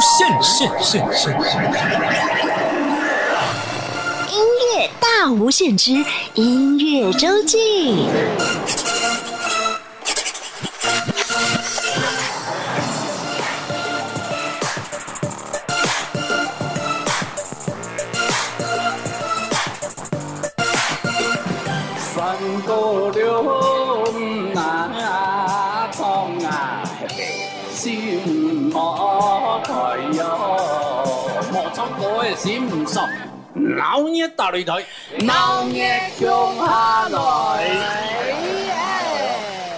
[0.00, 1.62] 限限限限限，
[4.28, 4.38] 音
[4.76, 5.92] 乐大无限之
[6.34, 8.06] 音乐周记。
[33.84, 34.82] 老热大擂台，
[35.26, 35.84] 闹热
[36.18, 37.64] 熊下来。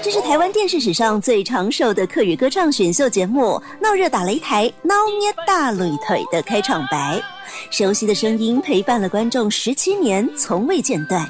[0.00, 7.20] 这是台湾电视史上最长寿的客语歌唱选秀节目《闹热打擂台，闹捏大擂腿》的开场白，
[7.72, 11.28] 熟悉的声音陪伴了观众十七年，从未间断。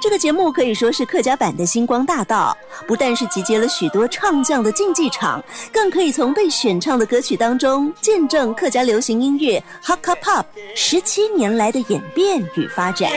[0.00, 2.56] 这个节目可以说是客家版的星光大道，
[2.86, 13.10] 不但是集结了许多唱将的竞技场，更可以从被选唱的歌曲当中见证客家流行音乐 Hakka Pop 十七年来的演变与发展。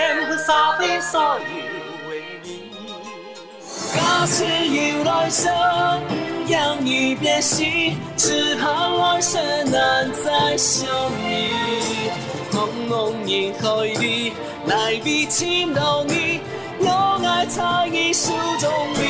[3.95, 5.51] 假使要来生，
[6.49, 10.87] 让你别惜，只盼来生难再相
[11.21, 12.42] 遇。
[12.53, 14.31] 茫茫人海里，
[14.67, 16.39] 来比千道你，
[16.79, 16.87] 有
[17.27, 19.03] 爱在你手中留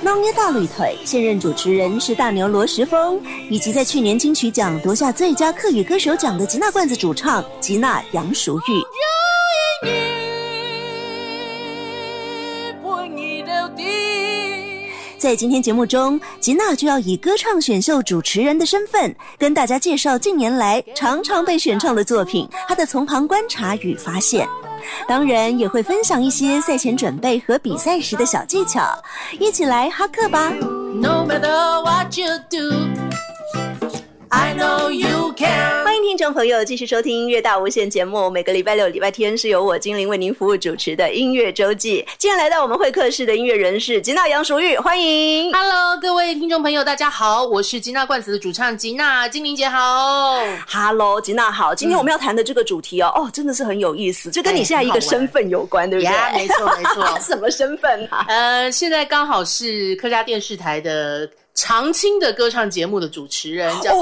[0.00, 10.25] 闹捏大绿腿，现任主持人是大牛罗时丰，以及在去年金曲奖夺下最佳客语歌手奖的吉娜罐子主唱吉娜杨淑玉。
[15.26, 24.46] 在今天节目中，吉娜就要以歌唱选秀主持人的身份，跟大家介绍近年来常常被选唱的作品，她的从旁观察与发现。
[25.08, 28.86] 当然，也会分享一些赛前准备和比赛时的小技巧，
[29.40, 30.50] 一起来哈克吧
[30.94, 32.76] ！No matter what you do,
[34.28, 35.85] I know you can.
[36.06, 38.30] 听众朋友继续收听音乐大无限节目。
[38.30, 42.06] 每个礼拜六、礼拜天是由我精灵为您服务主持的音乐周记。
[42.16, 45.52] 今天来到我们会客室的音乐人是吉娜杨淑玉，欢迎。
[45.52, 50.38] Hello，各位听众朋友，大家好，我是吉娜罐子的主唱吉娜，精灵姐好。
[50.68, 51.74] Hello，吉娜好。
[51.74, 56.14] 今天我们要谈的这个主题哦，哦，真的是很有意思，这跟你现在一个身份有关，对不对？
[56.14, 58.24] 呀没错没错什么身份啊？
[58.28, 63.92] 呃，现在刚好是客家电视台的常青的歌唱节目的主持人，叫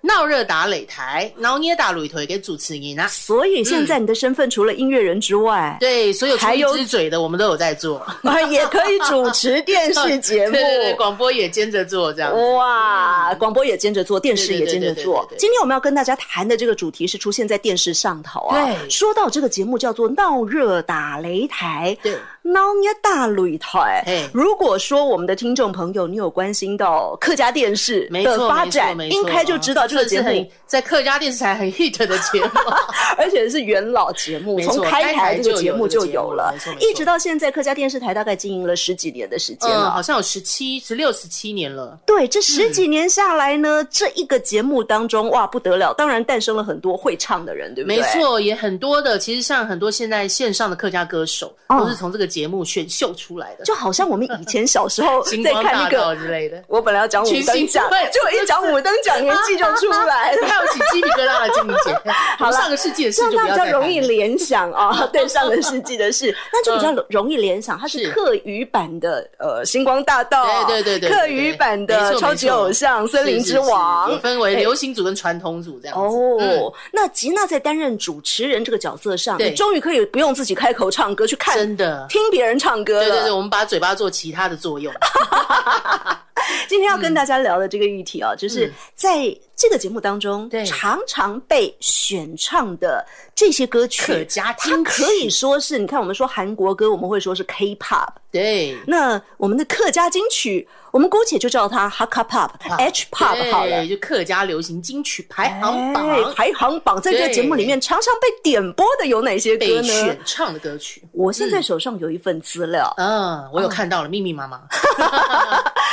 [0.00, 3.06] 闹热打擂台，挠捏打擂腿给主持人啊。
[3.08, 10.52] 所以现在你的身份除了音乐人之外，对，所有出一还有只嘴的我们都有在做，啊， 也可以主持电视 节目。
[10.52, 12.40] 对对对，广播也兼着做这样子。
[12.54, 15.36] 哇，广播也兼着做，电视也兼着做对对。
[15.36, 18.56] 对今天我们要跟大家谈的这个主题是出现在电视上头啊。
[18.66, 22.16] 对说到这个节目叫做《闹热打擂台》，对，
[22.52, 24.28] 闹捏大擂台嘿。
[24.32, 32.50] 如果说我们的听众朋友你有关心到客家电视的发展，应该就知道这个节目，在客家电视台很 hit 的节目。
[33.18, 39.90] 而且是元老节目，从开台这个节目就有了一直到现在，客家电视台大概经营了十几年的时间嗯，了。
[39.90, 41.98] 好像有十七、十六、十七年了。
[42.04, 45.94] 对，这十几年下来呢，这一个节目当中，哇，不得了！
[45.94, 47.96] 当然诞生了很多会唱的人，对不对？
[47.96, 48.02] 没。
[48.06, 56.62] 错，也很多的，其实像很多现在线上的客家歌手，哦都是从这个节目选秀出来的，就好像我们以前小时候 在看那个，之类的。
[56.68, 60.32] 我本来要讲五等奖，对就一讲五等奖，年纪就出来。
[60.32, 60.38] 了。
[60.46, 61.98] 还有起鸡皮疙瘩的金明姐，
[62.36, 76.14] 好了上个世纪的事就比较容易联想啊，对上个世纪的事，那就比较容易联想，它是是客语版的呃星光大道，对对对对，对客语版的超级偶像森林之王，分为哎流行组跟传统组这样子。
[76.14, 76.72] 哦，嗯。
[76.92, 79.48] 那吉娜在担任主持人这个角色上，对。
[79.48, 82.04] 你终于可以不用自己开口唱歌，去看真的。
[82.10, 83.00] 听别人唱歌了。
[83.00, 84.92] 对对对，我们把嘴巴做其他的作用。
[86.68, 103.80] 今天要跟大家聊的这个议题啊，就是在这个节目当中，常常被选唱的这些歌曲，客家它可以说是，你看我们说韩国歌，我们会说是 K-pop，对，那我们的客家金曲，我们姑且就叫它 Hakka Pop、H Pop 好了。
[103.80, 103.88] 对。
[103.88, 106.06] 就客家流行金曲排行榜。
[106.06, 109.82] 哎排行榜在这个节目里面常常被点播的有哪些歌呢？
[109.82, 110.18] 被选？
[110.26, 111.02] 唱的歌曲。
[111.12, 114.60] 我现在手上有一份资料，嗯，我有看到了，密密麻麻。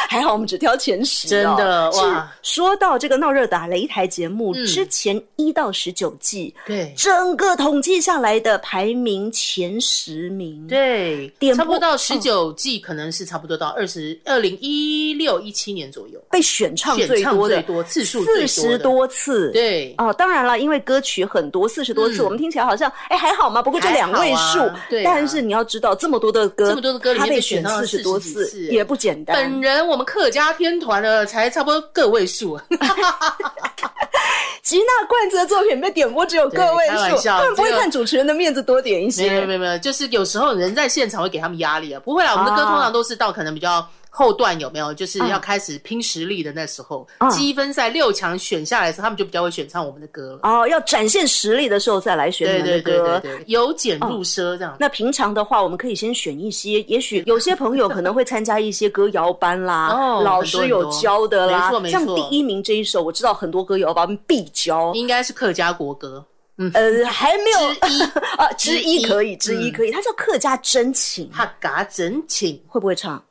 [0.10, 2.32] 还好我们只挑前十、哦，真的哇。
[2.44, 4.66] 说到这个闹热打擂台节目、嗯。
[4.66, 6.92] 之前一到十九季，对。
[6.98, 19.52] 整个统计下来的排名前十名，，对差不多到十九季，可能是差不多到二十二零一六一七年左右，被选唱最多的最多次数四十多次，。
[19.52, 22.26] 对，哦，当然了，因为歌曲很多，四十多次，嗯。
[22.26, 24.62] 我们听起来好像哎还好嘛，不过就两位数。
[24.62, 25.12] 啊对啊。
[25.14, 28.68] 但是你要知道，这么多的歌，这么多的歌里面他被被选到四十多40几次次。
[28.70, 29.36] 也不简单。
[29.36, 32.60] 本人我们客家天团的，才差不多个位数。
[34.64, 39.46] 吉娜罐子的作品被点播只有个位数，他们不会看主持人的面子多点一些没有些。
[39.46, 42.02] 没有没有，就是有时候人在现场会给他们压力啊。
[42.04, 43.86] 不会啦，我们的歌啊通常都是到可能比较
[44.16, 44.94] 后段，有没有？
[44.94, 50.40] 就是要开始拼实力的那时候，啊积分赛六强选下来的时候，他们就比较会选唱我们的歌了。
[50.44, 53.44] 哦，要展现实力的时候再来选你们的对对对歌。
[53.48, 54.78] 由俭入奢这样。
[54.80, 61.66] 那平常的话，我们可以先选一些，也许有些朋友可能会参加一些歌谣班啦， 哦老师有教的啦。
[61.66, 64.94] 没错没错像第一名这一首，我知道很多歌谣班必教。
[64.94, 66.24] 应该是客家国歌，
[66.58, 68.04] 嗯呃，还没有之一
[68.38, 72.62] 啊，之一可以，之一嗯可以，它叫客家真情，他嘎真情。
[72.68, 73.22] 会不会唱？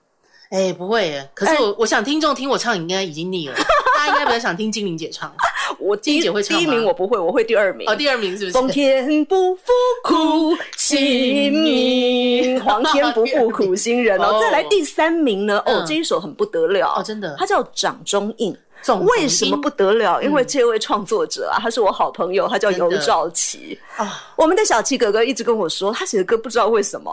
[0.53, 3.55] 哎，不会耶，可是我、我想听众听我唱应该已经腻了，
[3.97, 5.33] 大家应该比较想听精灵姐唱。
[5.81, 7.89] 我精灵姐会唱第一名我不会，我会第二名。
[7.89, 8.75] 哦，第二名是不奉是？
[8.75, 9.63] 天不负
[10.05, 14.37] 苦心人，皇天不负苦心人哦。
[14.37, 15.59] 哦再来第三名呢？
[15.61, 18.55] 哦，嗯这一首很不得了哦真的它叫掌中印。
[18.83, 20.21] 重为什么不得了？
[20.23, 23.79] 因为嗯这位创作者啊，他是我好朋友，他叫尤兆奇。
[23.97, 24.25] 啊？
[24.37, 27.13] 我们的小七哥哥一直跟我说，他写的歌不知道为什么。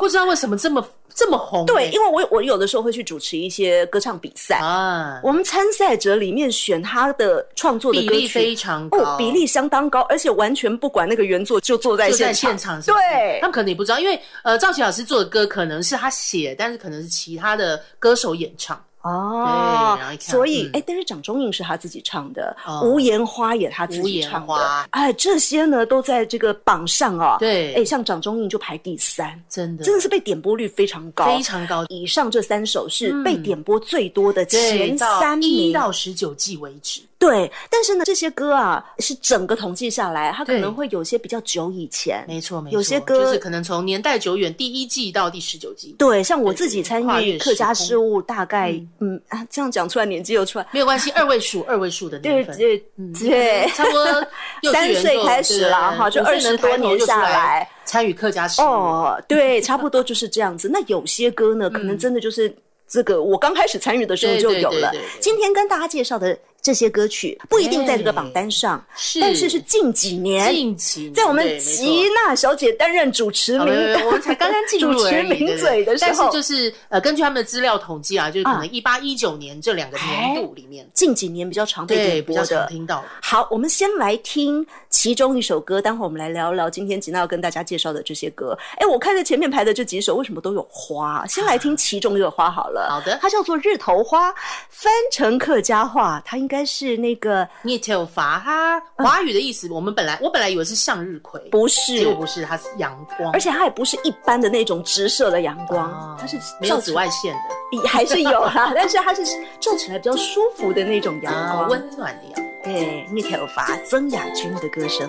[0.00, 1.66] 不知道为什么这么这么红耶？
[1.66, 12.94] 对，因为我我有的时候会去主持一些歌唱比赛，啊，我们参赛者里面选他的创作的歌曲比例非常高，哦，比例相当高，而且完全不管那个原作，就坐在现现场对
[13.40, 18.80] 他们可能也不知道，因为呃，赵琪老师做的歌可能是他写，但是可能是其他的歌手演唱。
[19.02, 22.82] 哦所以哎，但是掌中印是他自己唱的，哦。
[22.84, 24.46] 无言花也他自己唱的。
[24.46, 27.36] 花，哎，这些呢都在这个榜上啊。
[27.38, 27.74] 对。
[27.74, 29.84] 哎，像掌中印就排第三，真的。
[29.84, 35.48] 真的是被点播率非常高，非常高，以上这三首是被点播最多的前三名。
[35.48, 37.00] 一到十九季为止。
[37.18, 54.26] 对，但是呢，这些歌啊是整个统计下来，它可能会有些比较久以前，没错，没错，有些歌就是可能从年代久远，第一季到第十九季，对，像我自己参与客家事务，大概嗯啊，这样讲出来年纪又出来，没有关系，二位数，二位数的对年份，对嗯对，差不多
[54.72, 58.64] 三岁开始了，哈，就二十多年下来，参与客家事务。
[58.64, 60.68] 哦，对，差不多就是这样子。
[60.72, 62.54] 那有些歌呢，可能真的就是
[62.86, 65.20] 这个，我刚开始参与的时候就有了对对对对。
[65.20, 66.38] 今天跟大家介绍的
[66.68, 70.52] 这些歌曲，不一定在这个榜单上，是但是是近几年。
[70.52, 73.68] 近几年在我们吉娜小姐担任主持名
[74.04, 82.66] 我们才刚刚进入 主持名嘴的时候但是，就是呃，根据他们的资料统计啊，就是可啊能一八一九年这两个年度里面，近几年比较常被对点播的。
[82.66, 83.02] 听到。
[83.22, 88.54] 好，我们先来听其中一首歌，待会儿我们来聊聊今天吉娜要跟大家介绍的这些歌。
[88.76, 91.26] 哎，我看着前面排的这几首，为什么都有花？
[91.26, 92.88] 先来听其中一个花好了。
[92.90, 94.30] 好的它叫做《日头花》，
[94.68, 109.22] 翻成客家话，它应该是那个聂头发，它华语的意思，我们本来我本来以为是向日葵，不是结果不是，它是阳光，而且它也不是一般的那种直射的阳光，哦它是没有紫外线的也 还是有啦， 但是它是
[109.60, 111.68] 照起来比较舒服的那种阳啊，光。
[111.70, 112.46] 温暖的阳光。
[112.64, 115.08] 对，那头发曾雅君的歌声。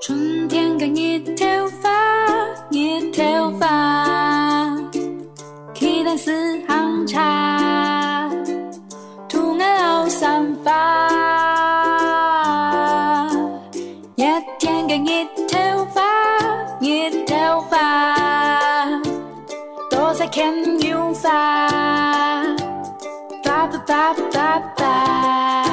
[0.00, 1.44] 春天的一头
[1.82, 1.90] 发，
[2.70, 4.78] 一头发，
[5.74, 6.32] 期待四
[6.68, 7.67] 行茶，涂岸老
[10.18, 10.70] 散发。
[14.16, 14.24] 一
[14.58, 16.02] 天的一头发，
[16.80, 17.76] 一头发，
[19.88, 21.28] 都在看油发，
[23.44, 25.67] 发发发发发。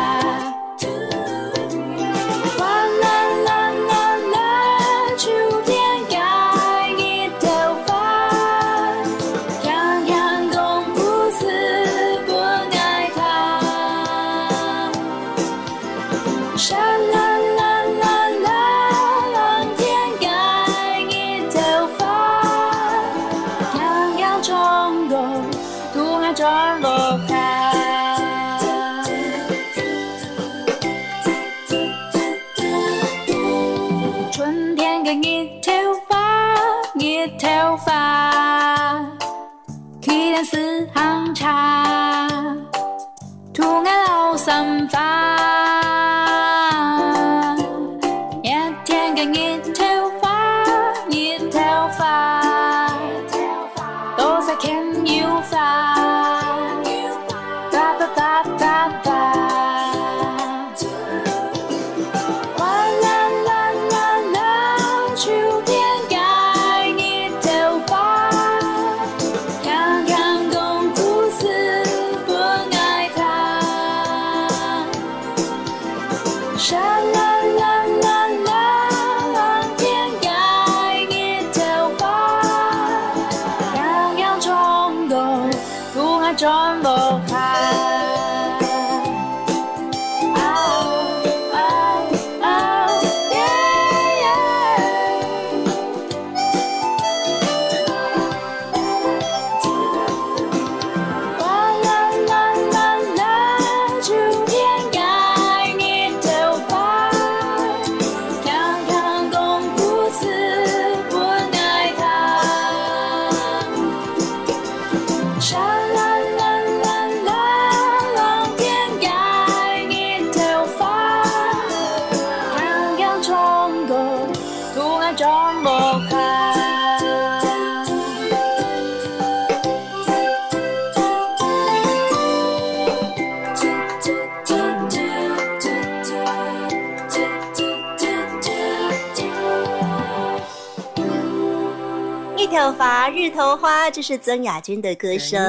[143.46, 145.40] 头花，这是曾雅君的歌声。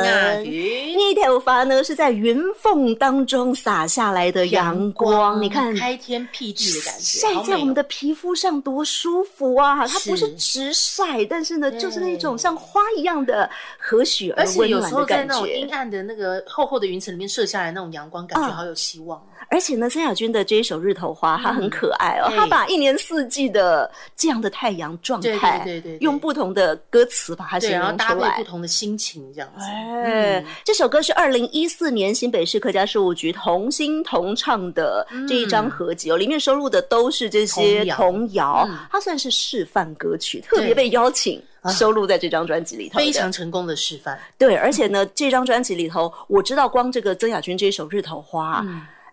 [0.96, 5.74] 逆头发呢，是在云缝当中洒下来的阳光，你看。
[5.76, 9.86] 开天辟地的感觉，晒在我们的皮肤上多舒服啊！
[9.86, 13.48] 它不是是直晒，但是呢，就是那种像花一样的
[13.78, 15.70] 和煦而而且有温暖的感时候在那种阴。
[15.72, 19.22] 暗的那个厚厚的云层里面射下来那种阳光，感觉嗯好有希望。
[19.48, 28.48] 而且呢，曾雅君的这一首《日头花》，它很可爱哦，对它把一年四季的这样的太阳状态，对对对用不同的歌词把它对，形容出来搭配不。
[28.48, 29.64] 同的心情，这样子。
[29.66, 38.68] 哎，这首歌是二零一四年新北市客家事务局同心同唱的这一张合集哦，里面收录的都是这些童谣。
[38.90, 41.70] 它算是示范歌曲，特别被邀请啊。
[41.72, 42.98] 收录在这张专辑里头。
[42.98, 48.62] 非常成功的示范，对，而且呢，这张专辑里头，我知道光这个曾雅君这一首《日头花》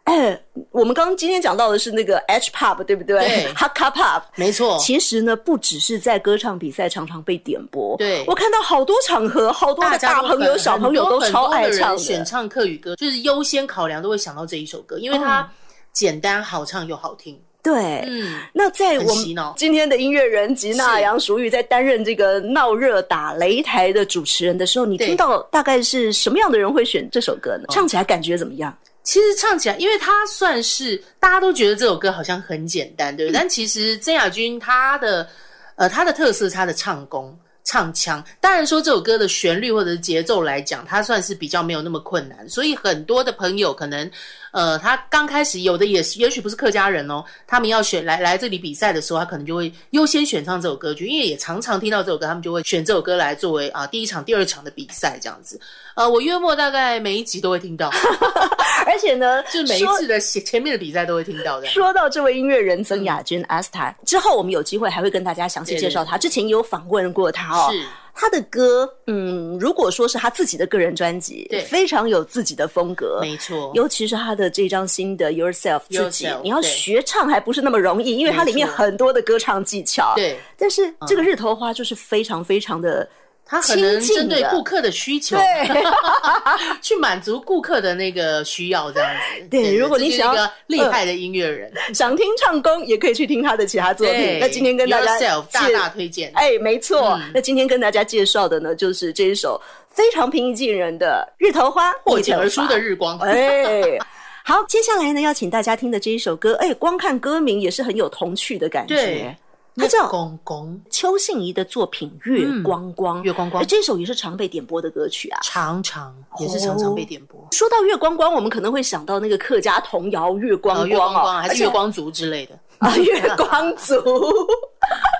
[0.71, 3.53] 我们刚刚今天讲到的是那个 H pop，对不对对？
[3.55, 4.21] Hakka pop。
[4.35, 4.77] 没错。
[4.77, 11.97] 其实呢，不只是在歌唱比赛常常被点播，对我看到好多场合，好多的大朋友、小朋友都超爱唱的。
[11.97, 15.49] 选唱客语歌，就是优先考量都会想到这一首歌，因为它
[15.93, 17.39] 简单好唱又好听。
[17.63, 27.63] 对，嗯，那在我们今天的音乐人吉娜是杨淑玉在担任这个闹热打擂台的主持人的时候，你对听到大概是什么样的人会选这首歌呢？
[27.69, 28.77] 唱起来感觉怎么样？
[29.03, 33.39] 其实唱起来，因为它算是大家都觉得这首歌好像很简单，对不对？
[33.39, 35.27] 但其实曾雅君她的
[35.75, 37.37] 呃她的特色是她的唱功。
[37.65, 44.11] 唱腔，当然说这首歌的旋律或者是节奏来讲，它算是比较没有那么困难，所以很多的朋友可能，
[44.51, 55.57] 呃，他刚开始有的也是，也许不是客家人哦，他们要选来来这里比赛的时候，他可能就会优先选唱这首歌曲，因为也常常听到这首歌，他们就会选这首歌来作为啊第一场、第二场的比赛这样子。
[55.95, 57.89] 呃，我月末大概每一集都会听到，
[58.87, 61.67] 而且呢，就是每一次的前前面的比赛都会听到的。
[61.67, 66.17] 说到这位音乐人曾雅君 Asta 之后，我们有机会还会跟大家详细介绍他。
[66.17, 67.83] 之前也有访问过他哦，是。
[68.15, 71.61] 他的歌，嗯，如果说是他自己的个人专辑，对。
[71.61, 80.37] 非常有自己的风格，没错，尤其是他的这张新的 Yourself 自己你要学唱还不是那么容易，因为它里面很多的歌唱技巧。，对。
[80.55, 83.09] 但是这个日头花就是非常非常的
[83.45, 85.83] 他可能针对顾客的需求，对
[86.81, 89.47] 去满足顾客的那个需要，这样子。
[89.51, 94.39] 对如果你想一个厉害的音乐人，想听唱功，也可以去听他的其他作品。
[94.39, 95.05] 那今天跟大家
[95.51, 96.31] 大介大推荐。
[96.35, 97.19] 哎，没错。
[97.21, 102.91] 嗯那今天跟大家介绍的呢，就是这一首非常平易近人的《日头花》，破茧而出的日。
[102.91, 103.97] 日光，哎，
[104.43, 109.35] 好，接下来呢，要请大家听的这一首歌，哎，光看歌名也是很有童趣的感觉对。
[109.75, 113.63] 它叫公公邱信怡的作品《月光光》，月光光。
[113.63, 115.39] 哎这首也是常被点播的歌曲啊。
[115.43, 122.59] 常常也是常常被点播，说到月光光，我们可能会想到那个客家童谣《月光呃，光》还是月光族之类的。
[122.77, 123.95] 啊，月光族。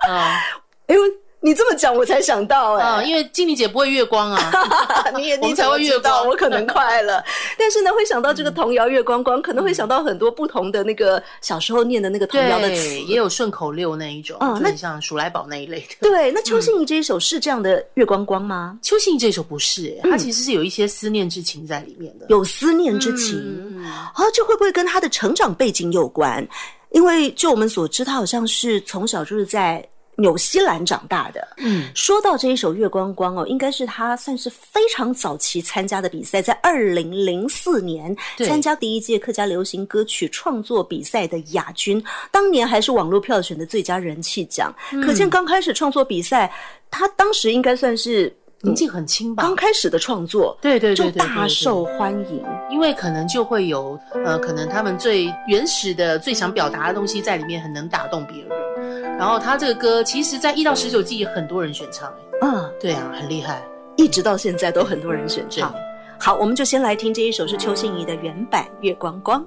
[0.07, 0.38] 啊
[0.88, 1.01] 哎呦，
[1.44, 4.52] 你这么讲我才想到哎、啊，因为静妮姐不会月光啊，
[5.18, 7.22] 你也你才会月光我可能快了。
[7.60, 12.96] 但是呢，会想到这个童谣《月光光》，可能会想到很多不同的那个小时候念的那个童谣的词，。
[13.08, 16.10] 也有顺口溜那一种，嗯那就很像鼠来宝那一类的。
[16.10, 18.80] 对，那邱信怡这一首是这样的《月光光》吗？
[18.82, 22.26] 邱信这首不是、欸，它其实是有一些思念之情在里面的。
[22.30, 23.38] 有思念之情。
[23.38, 26.48] 嗯啊，这会不会跟他的成长背景有关？
[26.92, 29.84] 因为就我们所知，他好像是从小就是在
[30.15, 31.48] 纽西兰长大的。
[31.58, 44.74] 嗯，说到这一首《月光光》哦，应该是他算是非常早期参加的比赛，在二零零四年参加第一届客家流行歌曲创作比赛的亚军，当年还是网络票选的最佳人气奖。
[44.91, 46.51] 嗯可见刚开始创作比赛，
[46.89, 49.53] 他当时应该算是年纪很轻吧刚？
[49.53, 52.41] 开始的创作，对对对就对对对大受欢迎。
[52.72, 59.17] 因为可能就会有呃，可能他们最原始的、最想表达的东西在里面，很能打动别人。
[59.17, 63.62] 然后他这个歌，其实在一到十九季也很多人选唱、欸，嗯，对啊，很厉害。
[63.98, 65.75] 一直到现在都很多人选唱。
[66.17, 69.46] 好，我们就先来听这一首是邱信怡的原版《月光光》。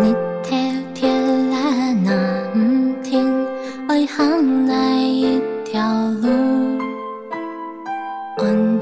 [0.00, 0.56] 日头
[0.92, 3.24] 撇来南天，
[3.88, 5.80] 爱行来一条
[6.20, 6.65] 路。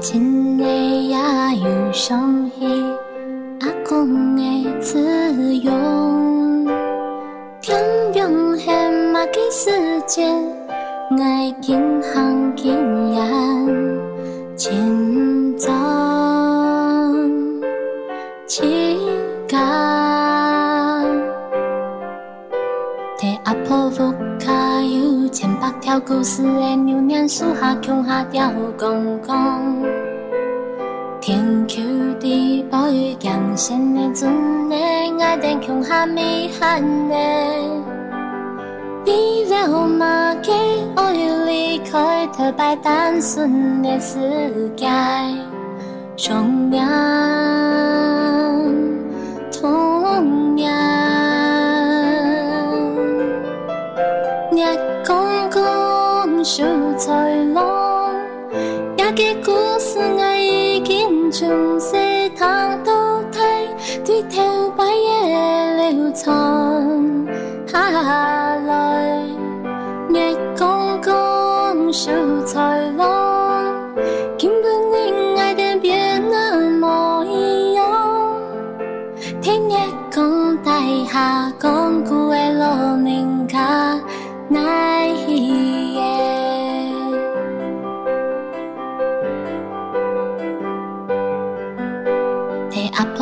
[0.07, 0.67] 亲爱
[1.09, 2.63] 呀有伤喜，
[3.61, 5.01] 阿公的慈
[5.63, 6.63] 容。
[7.59, 7.83] 天
[8.13, 9.71] 边黑马的世
[10.05, 10.23] 界，
[11.19, 13.25] 爱经行经验，
[26.07, 29.83] 故事的牛年树下穷下吊公公。
[31.19, 31.81] 天丘
[32.19, 34.75] 地保育江山的尊的
[35.19, 37.15] 爱的穷下美汉的。
[39.07, 40.51] 为了马给
[40.95, 41.11] 爱
[41.47, 44.87] 离开特摆单纯的世界，
[46.15, 46.83] 上命
[49.51, 49.94] 同
[56.45, 56.63] 讲秀
[56.95, 57.11] 才
[57.55, 58.13] 郎，
[58.99, 61.95] 也嘅故事我已經從世
[62.37, 62.93] 堂到
[63.31, 63.41] 睇，
[64.05, 67.25] 對頭擺嘢流傳
[67.67, 69.23] 下來。
[70.07, 72.11] 你講講秀
[72.45, 72.61] 才
[72.91, 73.73] 郎，
[74.37, 77.81] 根本你愛的別那麼一樣。
[79.41, 79.73] 聽你
[80.11, 80.79] 講大
[81.11, 83.99] 下講古嘅路人家
[84.47, 85.14] 那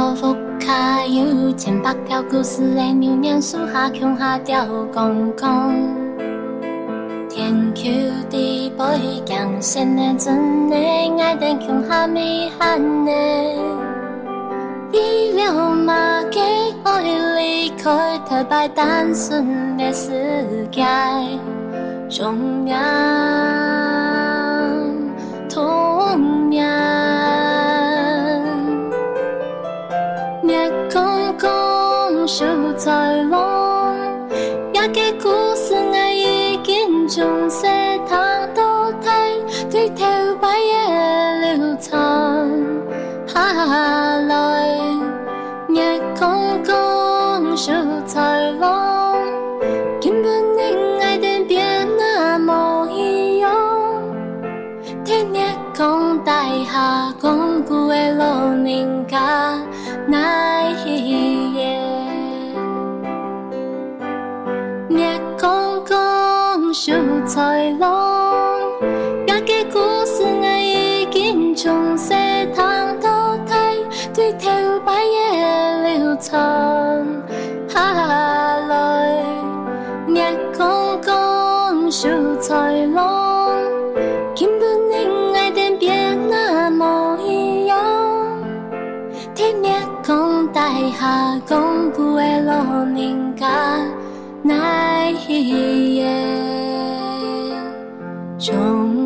[0.03, 5.73] 睇阿婆福卡有千百條故事的牛娘樹下瓊下吊公公。
[7.29, 7.89] 天丘
[8.29, 8.83] 地背
[9.25, 13.11] 強線的真的愛的瓊下美漢的。
[14.91, 16.41] 為了馬給
[16.83, 20.83] 愛離開特擺單純的世界，
[22.09, 22.77] 中央
[25.49, 26.82] 同樣。
[32.23, 32.45] 講秀
[32.77, 33.97] 才郎，
[34.73, 37.67] 也嘅故事我已經從世
[38.07, 38.17] 堂
[38.53, 40.05] 到睇，對頭
[40.39, 41.91] 擺嘢流傳
[43.27, 43.41] 下
[44.21, 44.69] 來。
[45.67, 45.81] 你
[46.15, 47.73] 講講秀
[48.05, 49.17] 才郎，
[50.01, 51.59] 根本你愛的別
[51.97, 53.49] 那麼一樣。
[55.03, 55.39] 聽你
[55.75, 59.59] 講大下講古嘅老人家
[67.25, 68.59] 才郎，
[69.27, 72.13] 也嘅故事我已經從世
[72.55, 73.77] 堂到睇，
[74.13, 74.49] 對頭
[74.85, 77.03] 擺嘢流傳
[77.69, 77.93] 下
[78.67, 79.23] 來。
[80.05, 80.19] 你
[80.57, 82.09] 講講秀
[82.41, 83.55] 才郎，
[84.37, 87.75] 根本你愛的別那麼一樣。
[89.33, 89.69] 聽你
[90.03, 93.47] 講大下講古嘅老人家
[94.43, 96.05] 那一夜，
[98.43, 99.02] 中。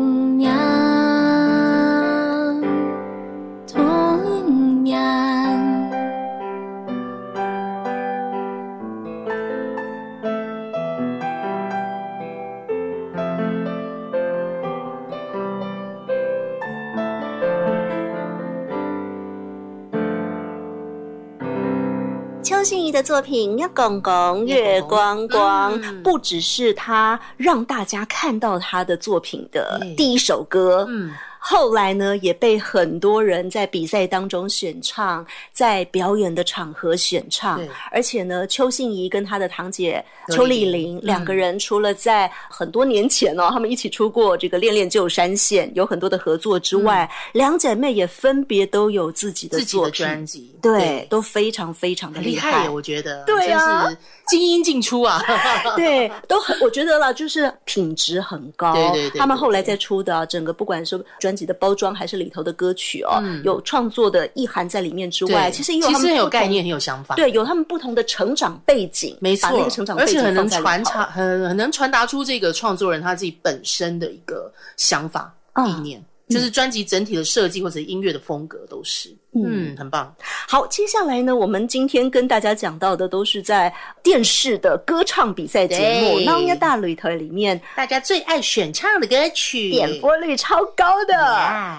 [22.90, 26.02] 的作品《月公公月光光》，嗯。
[26.02, 37.58] 不只是他让大家看到他的作品的第一首歌，嗯，后来呢也被很多人在比赛当中选唱，在表演的场合选唱。
[37.58, 52.52] 对，而且呢，邱信怡跟她的堂姐邱邱丽丽玲玲两个人，除了在很多年前哦，他们一起出过这个《恋恋旧山线》，有很多的合作之外，两姐妹也分别都有自己的自己的作品，专辑，对，都非常非常的厉害。
[52.52, 53.82] 很厉害，我觉得，对啊。
[53.82, 55.22] 真是精英进出啊，
[55.76, 58.74] 对，都很，我觉得了，就是品质很高。
[58.74, 63.42] 对对对他们后来再出的啊整个，不管是专辑的包装还是里头的歌曲哦，嗯。
[63.44, 75.68] 有创作的意涵在里面之外，其实也有其实他们很有概念，很有想法，对，有他们不同的成长背景，没错，把那个成长背景而且很能传达，很很能传达出这个创作人他自己本身的一个想法、嗯。
[75.68, 80.14] 意念，就是专辑整体的设计或者音乐的风格都是，嗯，很棒。
[80.46, 91.14] 好，接下来呢，我们今天跟大家讲到的都是在电视的歌唱比赛节目《Nonya 大旅头》里面大家最爱选唱的歌曲，点播率超高的。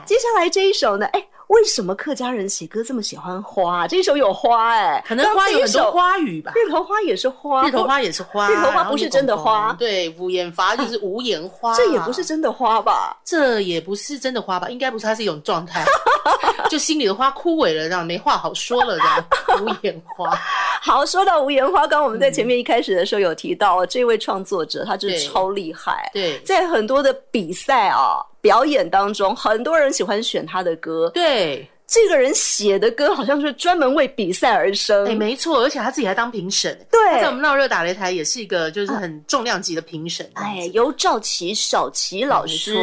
[0.06, 3.88] 接下来这一首呢，哎，为什么客家人写歌这么喜欢花？
[3.88, 6.54] 这一首有花哎，可能花有很多花语吧。
[6.56, 13.18] 日头花也是花，日头花也是花，日头花不是真的花对，无眼花就是无眼花，这也不是真的花吧？
[13.26, 14.70] 这也不是真的花吧？
[14.70, 15.84] 应该不是，它是一种状态，
[16.70, 20.30] 就心里的花枯萎了，这样没话好说了，这样无眼花。
[20.82, 31.10] 好，说到无言花，刚刚我们在前面一开始的时候有提到，这位创作者他真的超厉害，对在很多的比赛啊表演当中，很多人喜欢选他的歌。
[31.14, 37.00] 对，这个人写的歌好像是专门为比赛而生，哎，没错，而且他自己还当评审，对。
[37.12, 42.78] 他在我们闹热打擂台也是一个就是很重量级的评审，哎，由赵琪、小琪老师，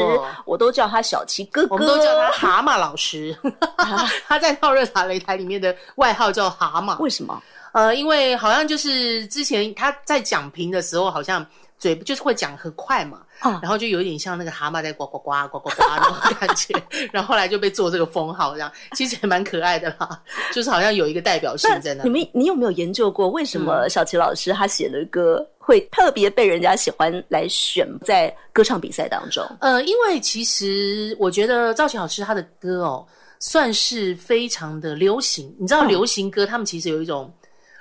[0.45, 3.37] 我都叫他小琪哥哥，我们都叫他蛤蟆老师，
[4.27, 7.41] 他在闹热打擂台里面的外号叫蛤蟆，为什么？
[7.73, 11.45] 呃，因为好像就是之前他在讲评的时候，好像
[11.79, 16.75] 嘴就是会讲很快嘛，啊然后就有点像那个蛤蟆在呱呱呱呱呱呱那种感觉，
[17.13, 20.23] 然后后来就被做这个封号，这样其实也蛮可爱的啦，
[20.53, 29.45] 就是好像有一个代表性在那你们你有没有研究过为什么小齐老师他写的歌会特别被人家喜欢来选在歌唱比赛当中？
[29.61, 33.05] 呃，因为其实我觉得赵琪老师他的歌哦，
[33.41, 35.55] 算是非常的流行。
[35.59, 37.33] 你知道，嗯流行歌、他们其实有一种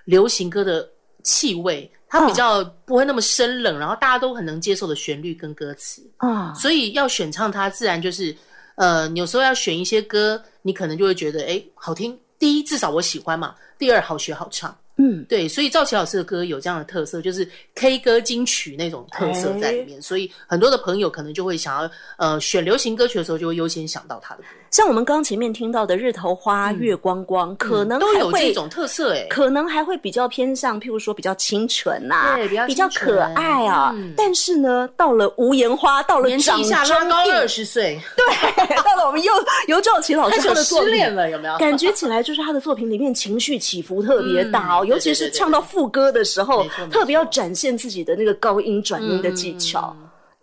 [0.05, 0.87] 流行歌的
[1.23, 6.01] 气味，它比较不会那么生冷，然后大家都很能接受的旋律跟歌词。
[6.17, 8.35] 啊，所以要选唱它，自然就是
[8.75, 12.17] 呃，有时候要选一些歌，你可能就会觉得哎好听。
[12.37, 14.77] 第一，至少我喜欢嘛；第二，好学好唱。
[14.97, 29.25] 嗯，对，所以赵琪老师的歌有这样的特色，就是 K 歌金曲那种特色在里面，所以很多的朋友可能就会想要呃选流行歌曲的时候，就会优先想到他的歌，像我们刚前面听到的《日头花》月光光》，可能嗯都有这种特色哎。
[29.30, 33.93] 可能还会比较偏向，譬如说比较清纯呐、对比较比较可爱啊。
[33.95, 36.62] 嗯但是呢，到了无言花，到了长
[37.08, 39.32] 高二，十岁， 对，到了我们又
[39.67, 41.58] 尤兆奇老师他的作品失恋了，有没有？
[41.58, 49.95] 感觉起来就是他的作品里面情绪起伏特别大哦，嗯尤其是唱到副歌的时候特别要展现自己的那个高音转音的技巧。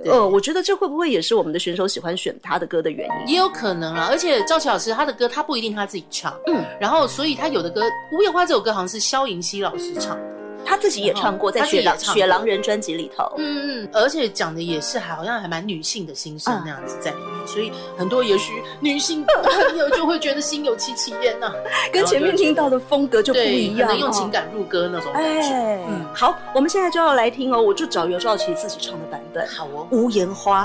[0.02, 0.12] 对。
[0.12, 3.34] 呃，我觉得这会不会也是我们的选手喜欢选他的歌的原因？
[3.34, 10.22] 也有可能啊，而且赵琪老师他的歌他不一定他自己唱，嗯，然后所以他有的歌《无言花》这首歌好像是萧银熙老师唱的，
[10.64, 13.24] 他自己也唱过，在雪雪狼人专辑里头。
[13.36, 21.52] 嗯嗯，而且讲的也是好像还蛮女性的心声那样子在里面，所以很多也许女性朋友就会觉得心有戚戚焉呐，
[21.92, 25.48] 跟前面听到的风格就不，一样，可能用哦情感入歌那种感觉。
[25.54, 30.64] 哎，嗯好，我们现在就要来听哦，我就找尤兆琪自己唱的版本《好哦，无言花》。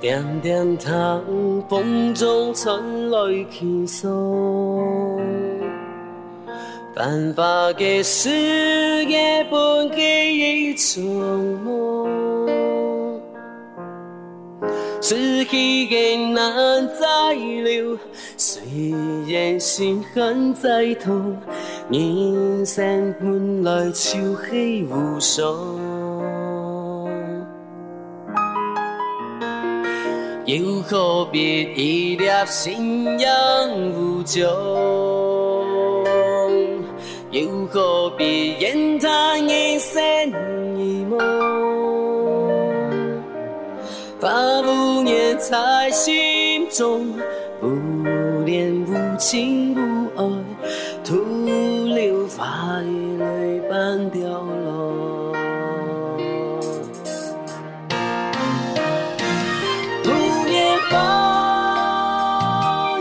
[0.00, 1.20] 点点糖，
[1.68, 3.18] 风中传来
[3.50, 5.20] 轻松。
[6.98, 13.20] 繁华的世界本给一场梦，
[15.00, 17.96] 失去的难再留，
[18.36, 18.60] 虽
[19.28, 21.36] 然心还在痛，
[21.88, 25.46] 人生本来就是无常。
[30.46, 33.30] 又何必一粒信仰
[33.94, 34.44] 无踪？
[37.30, 40.00] 又何必言谈一生
[40.78, 41.18] 一梦？
[44.18, 44.30] 把
[44.62, 47.12] 无念在心中，
[47.60, 47.66] 不
[48.46, 50.24] 念无情无爱，
[51.04, 51.16] 徒
[51.94, 54.20] 留花泪般凋
[54.64, 55.34] 落。
[60.02, 60.08] 无
[60.48, 60.96] 言花，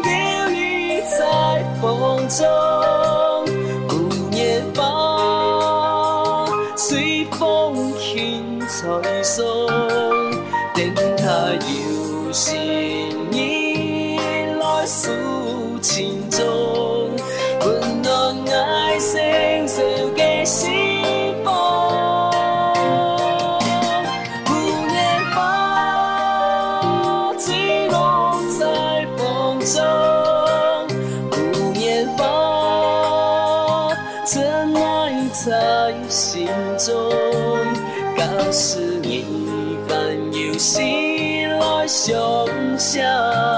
[0.04, 0.10] 摇
[0.50, 2.77] 曳在风中。
[42.08, 42.16] 想
[42.78, 43.57] 象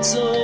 [0.00, 0.37] 心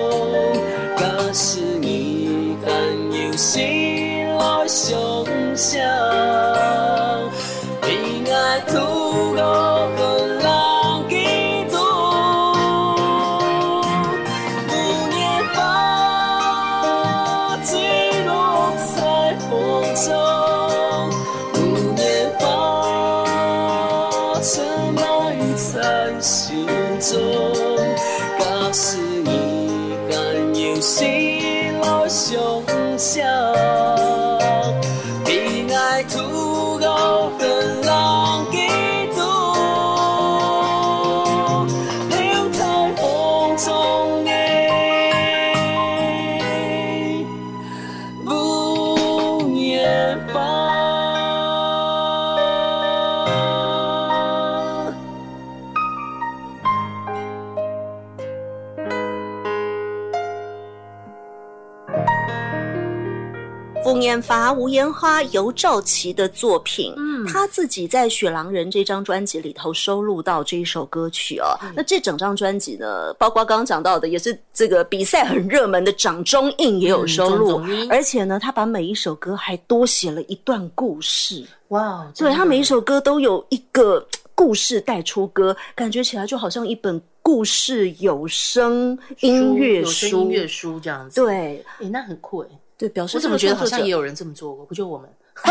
[64.15, 71.57] 冯延发、吴延花、尤兆琪的作品，嗯他自己在《雪狼人》这张专辑里头收录到这一首歌曲哦。
[71.63, 81.45] 嗯那这整张专辑呢，包括刚刚讲到的，也是这个比赛很热门的《掌中印》也有收录，而且呢，他把每一首歌还多写了一段故事。
[81.69, 90.21] 哇，哦对他每一首歌都有一个故事带出歌，感觉起来就好像一本故事有声音乐有声书。
[90.23, 92.49] 音乐书这样子，对诶，那很酷诶。
[92.77, 94.65] 对，表示我怎么觉得好像也有，人这么做过？
[94.67, 95.09] 不就我们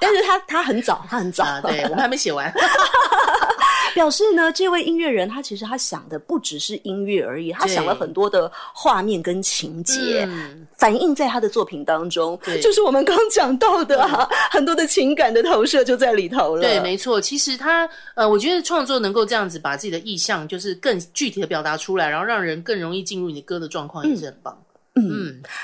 [0.00, 1.60] 但是他他很早，他很早，啊？
[1.62, 2.52] 对，我们还没写完。
[3.92, 16.62] 表示呢，这位音乐人他其实他想的不只是音乐而已，他想了很多的画面跟情节，嗯反映在他的作品当中对，就是我们刚讲到的、啊、很多的情感的投射就在里头了。
[16.62, 17.20] 对，没错。
[17.20, 24.56] 其实他呃，我觉得创作能够这样子把自己的意象，就是更具体的表达出来，然后让人更容易进入你的歌的状况，也是很棒。
[24.56, 24.69] 嗯，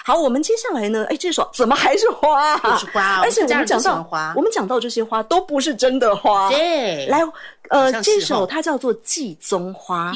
[0.04, 2.60] 好，我们接下来呢，哎，这首怎么还是花、啊？
[2.64, 6.48] 又是花而且我我们讲到我们讲到这些花都不是真的花。
[6.50, 7.20] 对，来，
[7.70, 10.12] 呃，这首它叫做季宗花，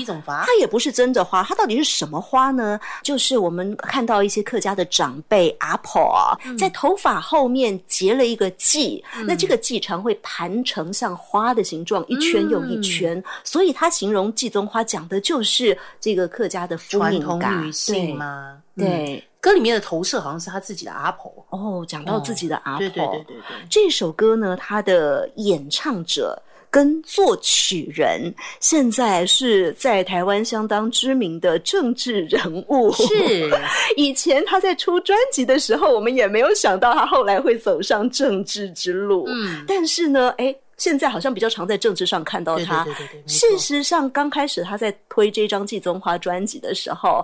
[0.46, 2.78] 它也不是真的花，它到底是什么花呢？
[3.02, 18.16] 就是我们看到一些客家的长辈阿婆啊，嗯在头发后面结了一个髻，那这个髻常会盘成像花的形状，一圈又一圈，嗯所以它形容季宗花讲的就是这个客家的夫传统女性？
[18.16, 18.59] 吗？
[18.80, 21.32] 对，歌里面的投射好像是他自己的阿婆。
[21.50, 23.36] 哦，讲到自己的阿婆，对对对对对，
[23.68, 26.40] 这首歌呢，他的演唱者
[26.70, 32.92] 跟作曲人现在是在台湾相当知名的政治人物。
[32.92, 33.50] 是
[33.96, 39.26] 以前他在出专辑的时候，我们也没有想到他后来会走上政治之路。
[39.28, 40.54] 嗯但是呢，哎。
[40.80, 42.86] 现在好像比较常在政治上看到他。
[43.26, 47.22] 事实上，刚开始他在推这张《季宗花》专辑的时候，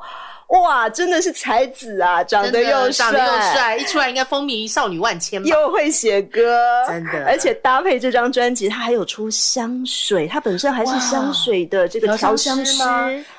[0.48, 5.48] 哇，真的是才子啊，长得又长得又帅，一出来应该风靡少女万千吧？
[5.48, 12.76] 又会写歌，真的而且搭配这张专辑，他还有出香水，他本身还是香水的这个调香师。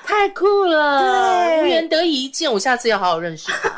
[0.03, 0.99] 太酷了！
[0.99, 3.69] 对无缘得以一见，我下次要好好认识他。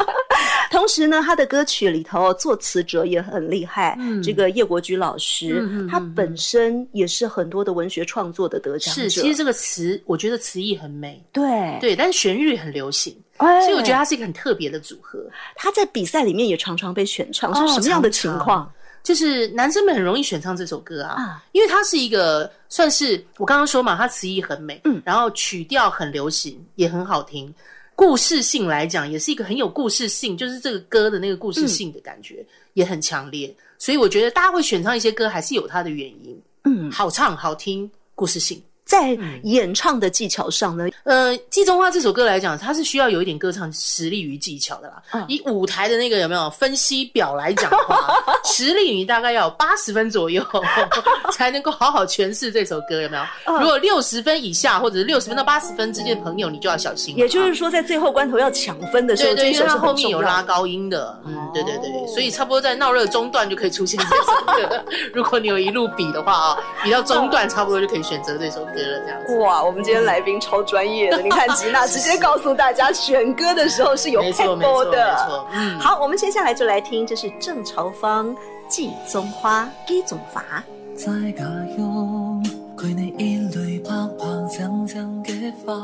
[0.70, 9.02] 同时呢，他的歌曲里头作词者也很厉害，嗯这个叶国菊老师，他本身也是很多的文学创作的得奖者。
[9.02, 15.18] 是，其实这个词，我觉得词意很美，对对，但是旋律很流行，哎所以我觉得它是一个很特别的组合。
[15.56, 18.70] 他在比赛里面也常常被选唱，哦是什么样的情况？
[19.02, 27.52] 就是男生们很容易选唱这首歌啊，啊因为它是一个算是我刚刚说嘛，它词意很美，嗯然后曲调很流行，也很好听。
[27.98, 36.40] 故事性来讲，也是一个很有故事性，就是这个歌的那个故事性的感觉、也很强烈，所以我觉得大家会选唱一些歌，还是有它的原因。
[36.62, 38.62] 嗯，好唱、好听，故事性。
[38.88, 45.02] 在演唱的技巧上呢，呃，《季中花》这首歌来讲，它是需要有一点歌唱实力与技巧的啦。
[45.12, 48.08] 嗯以舞台的那个有没有分析表来讲的话，
[48.44, 50.42] 实力你大概要有八十分左右，
[51.32, 53.22] 才能够好好诠释这首歌，有没有？
[53.44, 57.14] 嗯如果六十分以下，或者是六十分到八十分之间的朋友，你就要小心。
[57.18, 60.08] 也就是说，在最后关头要抢分的时候，对对，因为它后面。
[60.08, 64.82] 有拉高音的，嗯，对对对，所以差不多在闹热中段就可以出现这首歌。
[65.12, 69.38] 如果你有一路比的话啊，比到中段差不多就可以选择这首歌了，这样子。
[69.38, 75.16] 哇，我们今天来宾超专业的，你看吉娜直接告诉大家，选歌的时候是有没错没 p 错 e 没的。
[75.80, 78.34] 好，我们接下来就来听，这是郑朝芳
[78.68, 80.62] 《寄宗花》基总法。
[80.94, 81.44] 在家
[81.76, 82.42] 乡，
[82.76, 85.74] 佢哋一类白白长长嘅花，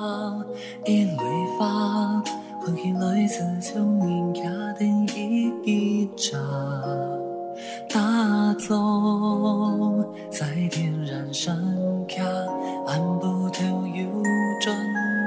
[0.84, 1.22] 一类
[1.58, 2.22] 花，
[2.64, 4.42] 空气里似将人家
[4.78, 6.38] 定一一扎。
[7.94, 8.00] 打
[8.54, 8.74] 走，
[10.28, 11.56] 再点燃山
[12.08, 12.24] 卡，
[12.88, 14.04] 按不透又
[14.60, 14.76] 转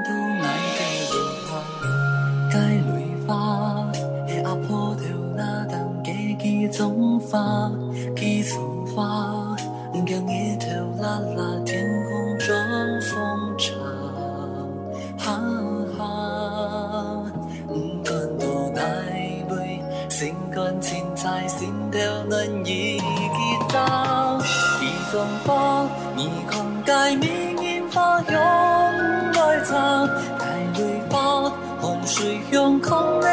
[0.04, 0.44] 头来
[0.76, 1.16] 给人
[1.48, 1.50] 话，
[2.52, 2.58] 该
[2.92, 2.92] 泪
[3.26, 3.32] 花，
[4.44, 5.00] 阿婆头
[5.34, 7.72] 那当给几种花，
[8.14, 9.56] 几种花，
[9.94, 10.68] 今一头
[11.00, 12.54] 啦啦天空装
[13.00, 13.72] 风茶，
[15.16, 15.40] 哈
[15.96, 17.24] 哈，
[17.66, 17.72] 不
[18.04, 19.07] 管多难。
[20.58, 23.02] 段情债心头难移几
[23.68, 24.40] 遭，
[24.82, 28.34] 雨中花，你虹街，绵绵花香
[29.34, 31.48] 来藏，带雨罢，
[31.80, 33.27] 红水涌空。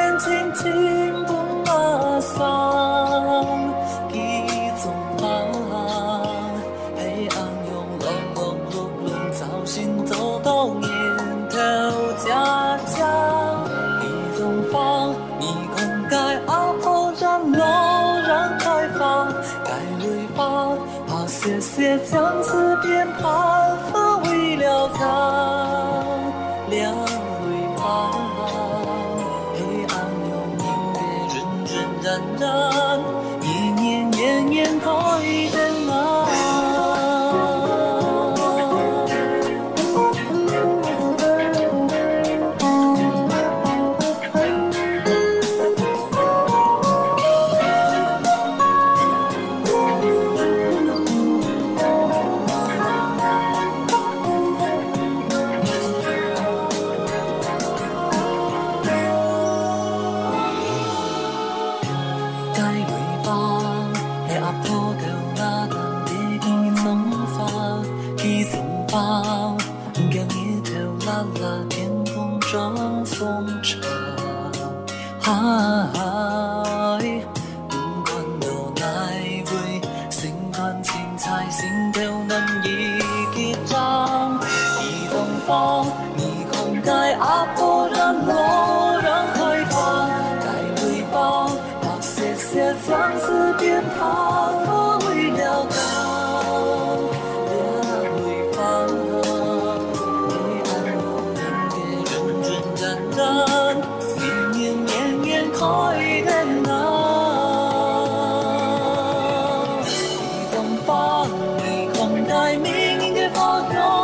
[113.36, 113.95] 运的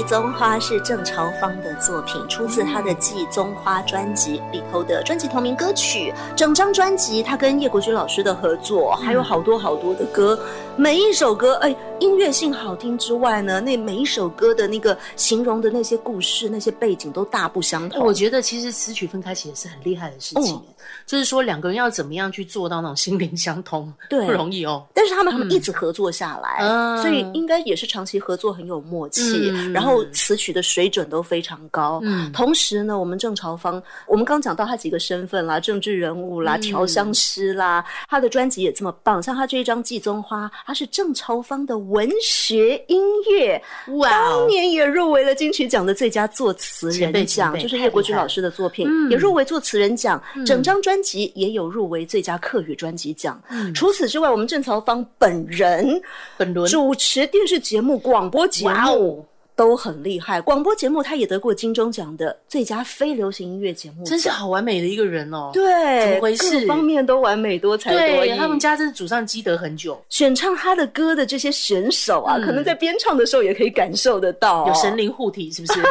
[0.00, 6.10] 季宗花》是郑朝芳的作品，出自她的《季宗花》专辑里头的专辑同名歌曲。
[6.34, 10.40] 整张专辑她跟叶国军老师的合作，还有好多好多的歌，
[10.74, 18.02] 每一首歌，哎，音乐性好听之外呢，那每一首歌的那个形容的那些故事、那些背景都大不相同。
[18.04, 20.62] 我觉得其实词曲分开其实是很厉害的事情，嗯
[21.06, 24.86] 就是说两个人要怎么样去做到那种心灵相通，对不容易哦。
[24.94, 32.00] 但是他们他们一直合作下来，嗯所以应该也是长期合作很有默契，嗯然后词曲的水准都非常高。
[32.02, 43.62] 嗯同时呢，我们郑朝芳，我们刚讲到他几个身份啦，政治人物啦，嗯调香师啦，他的专辑也这么棒，像他这一张《季宗花》，他是郑朝芳的文学音乐，
[43.98, 44.40] 哇哦。
[44.40, 53.40] 当年也入围了金曲奖的最佳作词人奖，就是叶国军老师的作品，也入围作词人奖，嗯整张专辑也有入围最佳客语专辑奖。
[53.50, 53.72] 嗯。
[53.74, 56.00] 除此之外，我们郑曹芳本人
[56.36, 56.68] 本轮。
[56.70, 59.24] 主持电视节目、广播节哇目哦。
[59.60, 65.50] 都很厉害，广播节目他也得过金钟奖的最佳非流行音乐节目，真是好完美的一个人哦。
[65.52, 66.62] 对，怎么回事？
[66.62, 68.28] 各方面都完美多才多艺。
[68.28, 72.42] 对他们家真是祖上积德很久，选唱他的歌的这些选手啊，嗯。
[72.42, 75.82] 可能在编唱的时候也可以感受得到，有神灵护体，是不是？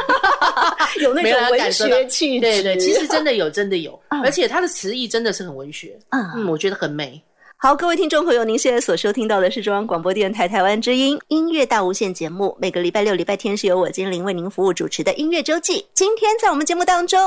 [1.03, 2.41] 有那种文学气质。
[2.41, 4.19] 对对，其实真的有，真的有，嗯。
[4.23, 7.21] 而且他的词意真的是很文学，啊嗯，我觉得很美。
[7.61, 12.57] 好，各位听众朋友，您现在所收听到的是中央广播电台台湾之音音乐大无限节目。
[12.57, 15.85] 每个礼拜六、礼拜天是由我精灵为您服务主持的音乐周记。
[15.93, 17.19] 今天在我们节目当中，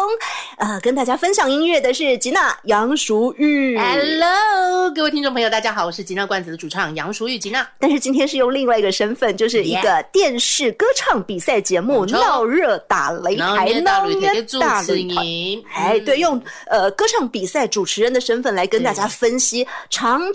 [0.57, 3.77] 呃，跟大家分享音乐的是吉娜杨淑玉。
[3.77, 7.69] Hello，各位听众朋友，大家好，我是吉娜罐子的主唱杨淑玉吉娜。
[7.79, 14.15] 但是今天是用另外一个身份，就是一个电视歌唱比赛节目《闹热打擂台》闹的
[14.45, 19.69] 主持大擂台人，哎，对，用呃歌唱比赛主持人的身份来跟大家分析，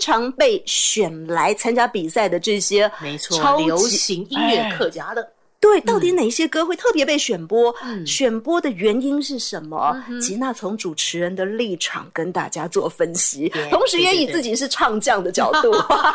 [0.00, 5.26] 常被选来参加比赛的这些没错超，流行音乐哎客家的，
[5.60, 7.74] 对，到底哪些歌会特别被选播？
[7.82, 8.06] 嗯。
[8.06, 10.00] 选播的原因是什么？
[10.08, 10.20] 嗯？
[10.20, 13.48] 吉娜从主持人的立场跟大家做分析。
[13.48, 15.72] 对，同时也以自己是唱将的角度，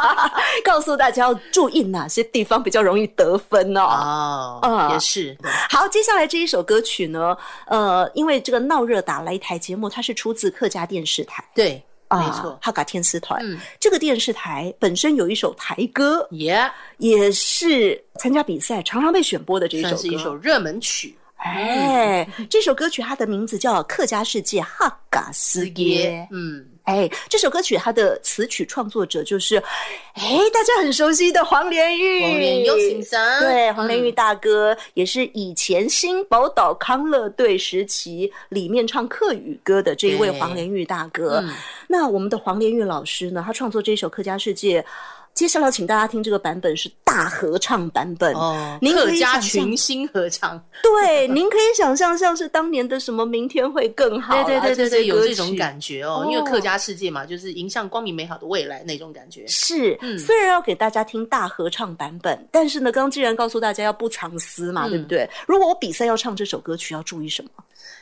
[0.63, 4.89] 告诉大家要注意哪些地方比较容易得分哦。
[4.91, 5.37] 也是，
[5.69, 7.35] 好，接下来这一首歌曲呢，
[7.67, 11.43] 呃，因为这个闹热打擂台节目，它是出自客家电视台。
[11.53, 13.39] 对，啊，没错，哈嘎天丝团。
[13.43, 16.59] 嗯，这个电视台本身有一首台歌，也
[16.97, 19.97] 也是参加比赛常常被选播的这一首歌。
[19.97, 21.15] 是一首热门曲。
[21.37, 26.25] 哎，这首歌曲它的名字叫《客家世界哈嘎斯耶》。
[26.35, 29.55] 嗯，哎，这首歌曲它的词曲创作者就是，
[30.15, 32.21] 哎，大家很熟悉的黄连玉。
[32.21, 41.39] 黄连有先生，对，黄连玉嗯大哥、也是以前新宝岛康乐队时期里面唱客语歌的这一位黄连玉大哥。
[41.41, 41.53] 嗯
[41.87, 44.81] 那我们的黄连玉老师呢，他创作这首《客家世界》，
[45.43, 48.33] 接下来请大家听这个版本是大合唱版本。
[48.33, 55.53] 哦，您可客家以想群星合唱，对， 您可以想象像是当年的什么“明天会更好、啊”对对对对对，有这种。
[55.57, 59.45] 感觉哦，哦因为客家世界嘛，就是迎向光明美好的未来那种感觉。
[59.45, 65.29] 是，嗯虽然要给大家听大合唱版本，但是呢，刚刚既然告诉大家要不藏私嘛，嗯对不对？
[65.45, 67.49] 如果我比赛要唱这首歌曲，要注意什么？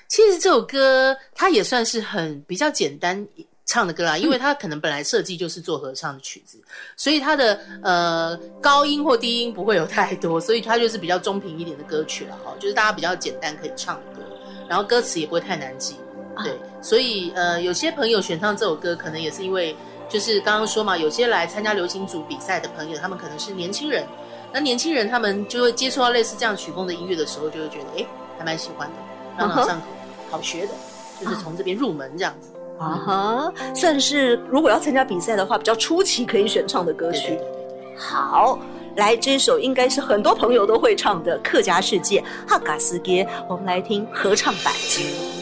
[0.08, 3.28] 其实这首歌它也算是很比较简单
[3.72, 6.60] 唱的歌啊，因为他可能本来设计就是做合唱的曲子，
[6.98, 14.22] 所以他的呃高音或低音不会有太多，所以他就是比较中频一点的歌曲了哈，就是大家比较简单可以唱的歌，
[14.68, 15.96] 然后歌词也不会太难记，
[16.44, 19.74] 对，所以呃有些朋友选唱这首歌，可能也是因为
[20.10, 24.06] 就是刚刚说嘛，有些来参加流行组比赛的朋友，他们可能是年轻人，
[24.52, 28.06] 那年轻人他们就会接触到类似这样曲风的音乐的时候，就会觉得哎
[28.38, 28.96] 还蛮喜欢的，
[29.38, 29.88] 朗朗上口，
[30.30, 30.74] 好学的，
[31.22, 32.50] 就是从这边入门这样子。
[32.82, 37.38] 啊哈，算是如果要参加比赛的话，比较初期可以选唱的歌曲对对。
[37.38, 38.58] 对好，
[38.96, 42.20] 来这首应该是很多朋友都会唱的《客家世界》
[42.50, 44.74] 哈嘎斯耶，我们来听合唱版。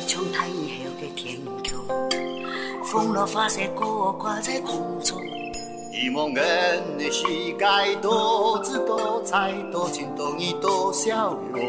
[0.05, 0.57] 从太阳
[0.99, 2.09] 的天空，
[2.83, 5.17] 风浪发射过挂在空中。
[5.93, 11.63] 希望人的世界多姿多彩，多情多义多笑容。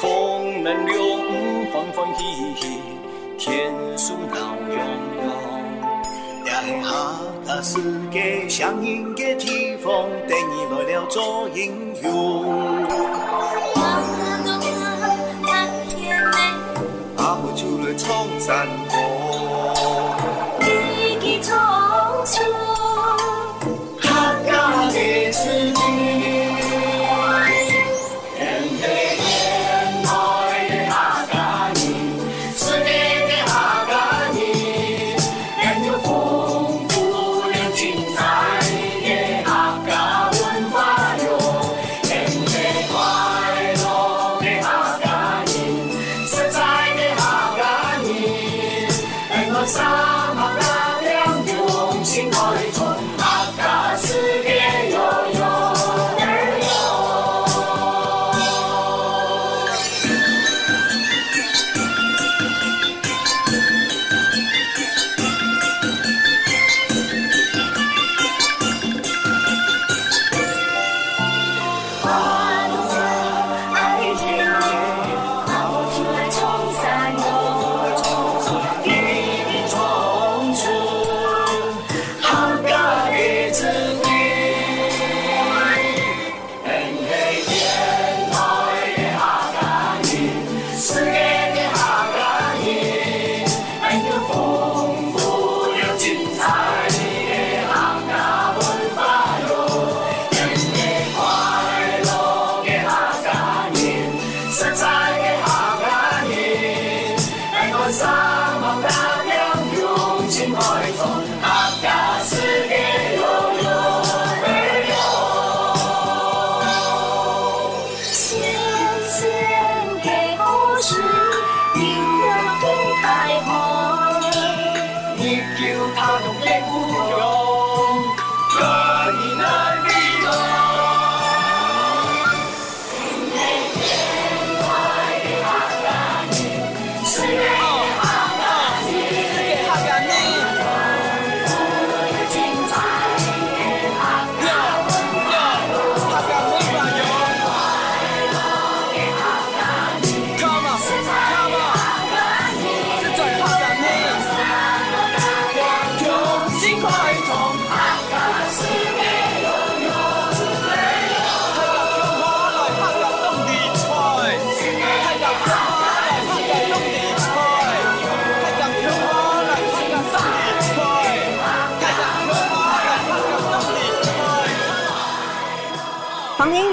[0.00, 1.02] 风能流，
[1.72, 2.24] 风欢喜
[2.60, 2.80] 喜，
[3.38, 4.84] 天数闹嚷
[5.16, 5.24] 嚷。
[6.44, 6.90] 也是下
[7.46, 7.78] 个世
[8.10, 12.04] 界相应的地方，等你来了做英雄。
[17.16, 18.96] 阿婆出了冲山坡，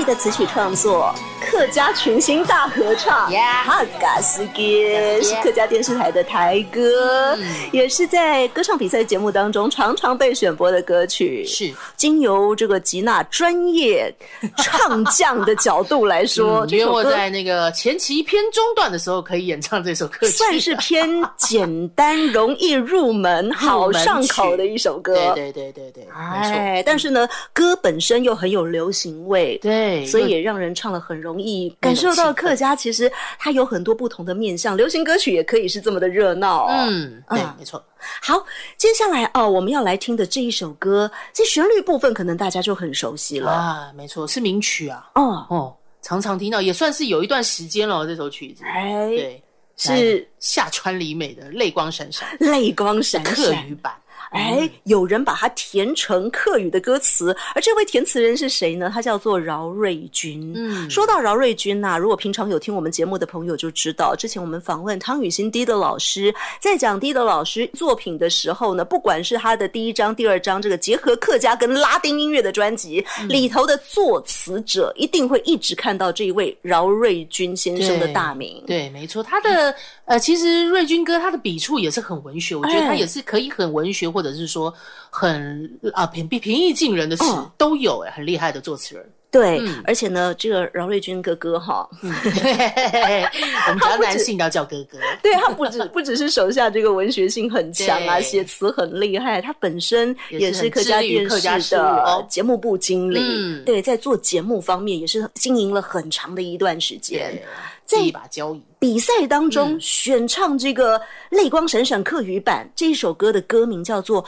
[0.06, 1.14] 的词曲创作，
[1.56, 7.38] 客家群星大合唱，哈嘎斯给是客家电视台的台歌，
[7.72, 11.46] 也是在歌唱比赛节目当中常常被选播的歌曲。
[11.46, 11.74] 是。
[11.96, 14.14] 经由这个吉娜专业
[14.58, 25.14] 唱将的角度来说， 嗯约我在那个前期偏中段的时候可以演唱这首歌曲， 算是偏简单、容易入门、 好上口的一首歌。
[25.34, 26.52] 对对对对对，没错。
[26.52, 31.45] 哎，但是呢，歌本身又很有流行味，对所以也让人唱了很容易
[31.80, 36.86] 感受到客家其实它有很多不同的面向，流行歌曲也可以是这么的热闹、哦。
[36.88, 37.84] 嗯，对，嗯没错。
[38.22, 38.46] 好，
[38.78, 43.52] 接下来哦，我们要来听的这一首歌，这旋律部分可能大家就很熟悉了。
[43.52, 45.10] 啊，没错，是名曲啊。
[45.16, 48.06] 哦，哦，常常听到，也算是有一段时间了。
[48.06, 49.44] 这首曲子，哎，对，
[49.78, 53.68] 是来夏川里美的《泪光闪闪》泪光闪客闪。
[53.68, 53.94] 语版。
[54.32, 58.92] 哎，有人把它填成客语的歌词，而这位填词人是谁呢？
[58.94, 60.54] 他叫做饶瑞君。
[60.56, 78.64] 嗯说到饶瑞君呐、如果平常有听我们节目的朋友就知道，之前我们访问汤雨欣低的老师，在讲低的老师作品的时候呢，不管是他的第一章、第二章这个结合客家跟拉丁音乐的专辑、里头的作词者，一定会一直看到这一位饶瑞君先生的大名。
[78.66, 79.74] 对，没错，他的
[80.06, 84.74] 呃，其实瑞军哥他的笔触也是很文学，我觉得他哎也是可以很文学，或者是说
[85.10, 89.06] 很啊平平平易近人的词、嗯都有，哎，很厉害的作词人。
[89.30, 94.98] 对，嗯而且呢，这个饶瑞军哥哥哈， 我们家男性都要叫哥哥。
[95.22, 103.20] 对他不止不只是手下这个文学性很强啊，写词很厉害，他本身也是客家电视的哦节目部经理。
[103.20, 107.38] 嗯对，在做节目方面也是经营了很长的一段时间
[107.86, 107.98] 这。
[108.06, 108.64] 一把交椅。
[108.86, 111.00] 比赛当中嗯选唱这个
[111.32, 114.24] 《泪光闪闪》客语版这一首歌的歌名叫做。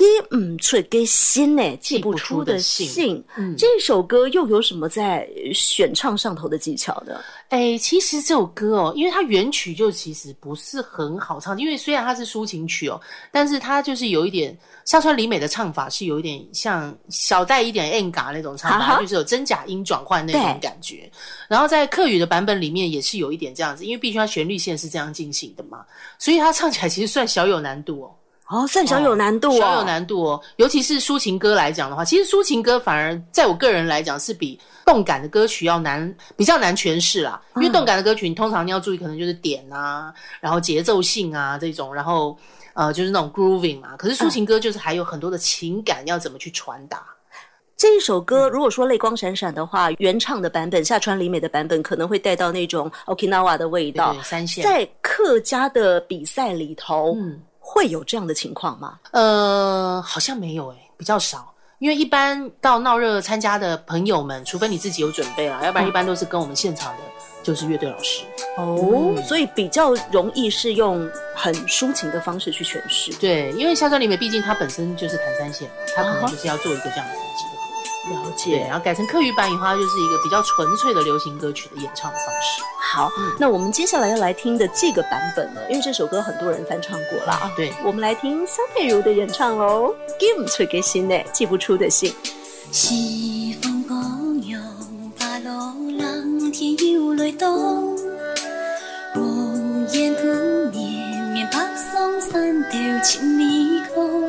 [0.00, 3.22] 给唔出给心呢，寄不出的信
[3.58, 7.20] 这首歌又有什么在选唱上头的技巧呢？
[7.50, 12.98] 哎，其实这首歌哦，因为它原曲就其实不是很好唱，因为虽然它是抒情曲哦，
[13.30, 21.10] 但是它就是有一点上川里美的唱法是有一点像小带一点 N 嘎那种唱法，啊就是有真假音转换那种感觉。
[21.46, 25.84] 然后在客语的版本里面也是有一点这样子，因为必须它旋律线是这样进行的嘛，
[26.18, 28.14] 所以它唱起来其实算小有难度哦。
[28.50, 30.42] 哦，算小有难度哦，小有难度哦。
[30.56, 37.40] 尤其是抒情歌来讲的话，其实抒情歌反而在我个人来讲是比动感的歌曲要难，比较难诠释啦。
[37.56, 42.36] 因为动感的歌曲，你通常你要注意，可能就是点啊，然后节奏性啊这种，然后
[42.74, 43.96] 呃就是那种 grooving 嘛。
[43.96, 47.02] 可是抒情歌就是还有很多的情感要怎么去传达。
[47.76, 54.12] 这一首歌，如果说泪光闪闪的话，原唱的版本，夏川里美的版本可能会带到那种 Okinawa 的味道。
[54.12, 57.40] 对对三线在客家的比赛里头，嗯
[57.72, 58.98] 会有这样的情况吗？
[59.12, 61.54] 呃，好像没有诶、比较少。
[61.78, 66.98] 因为一般到闹热参加的朋友们，除非你自己有准备啦，要不然一般都是跟我们现场的
[67.44, 68.24] 就是乐队老师。
[68.58, 73.12] 哦，嗯所以比较容易是用很抒情的方式去诠释。
[73.14, 78.28] 对，因为夏川里面毕竟他本身就是弹三线嘛，他可能就是要做一个这样子的结合。
[78.28, 78.66] 了，解。
[78.68, 82.62] 然后改成客语版以后，它就是一个比较纯粹的流行歌曲的演唱方式。
[82.92, 87.48] 好，那我们接下来要来听的这个版本呢，因为这首歌很多人翻唱过了啊。
[87.56, 92.10] 对，我们来听萧佩茹的演唱喽，《Give 出给心呢，寄不出的信》。
[92.72, 94.60] 西风光阳，
[95.16, 95.48] 八路
[95.98, 97.96] 浪，天有雷动。
[99.14, 100.22] 望眼姑
[100.72, 104.26] 绵绵，白松山头青泥空。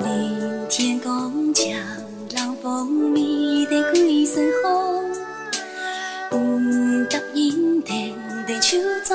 [0.00, 1.66] 林天光强，
[2.34, 3.33] 浪风迷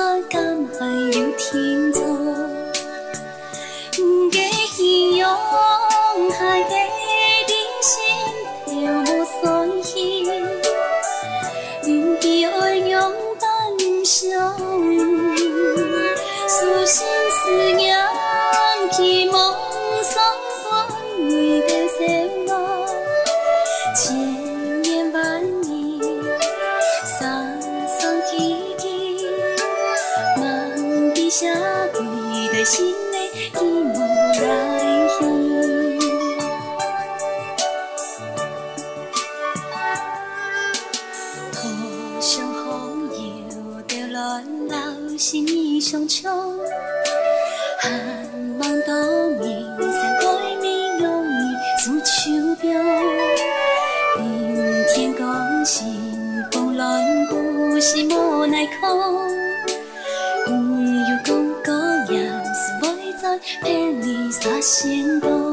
[0.00, 2.00] 手在干海有天踪。
[3.98, 4.38] 唔给
[4.72, 5.28] 形容，
[6.30, 6.74] 海底
[7.46, 7.92] 的心
[8.64, 8.72] 跳
[9.04, 9.44] 无所
[9.94, 9.98] 依。
[11.86, 13.44] 唔给爱用伴
[14.06, 14.56] 上，
[16.48, 17.42] 诉心思
[63.62, 65.49] 陪你洒仙光。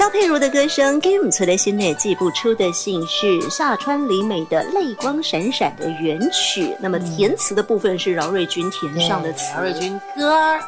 [0.00, 9.52] 萧佩茹的歌声给我们存在心内寄不出的信是夏川里美的《泪光闪闪》的原曲，那么填词的部分是饶瑞君填上的词。
[9.54, 10.58] 饶瑞君歌儿，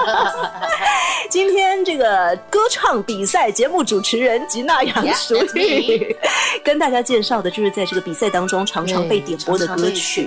[1.28, 6.16] 今天这个歌唱比赛节目主持人吉娜杨淑玉
[6.64, 10.26] 跟大家介绍的就是在这个比赛当中常常被点播的歌曲，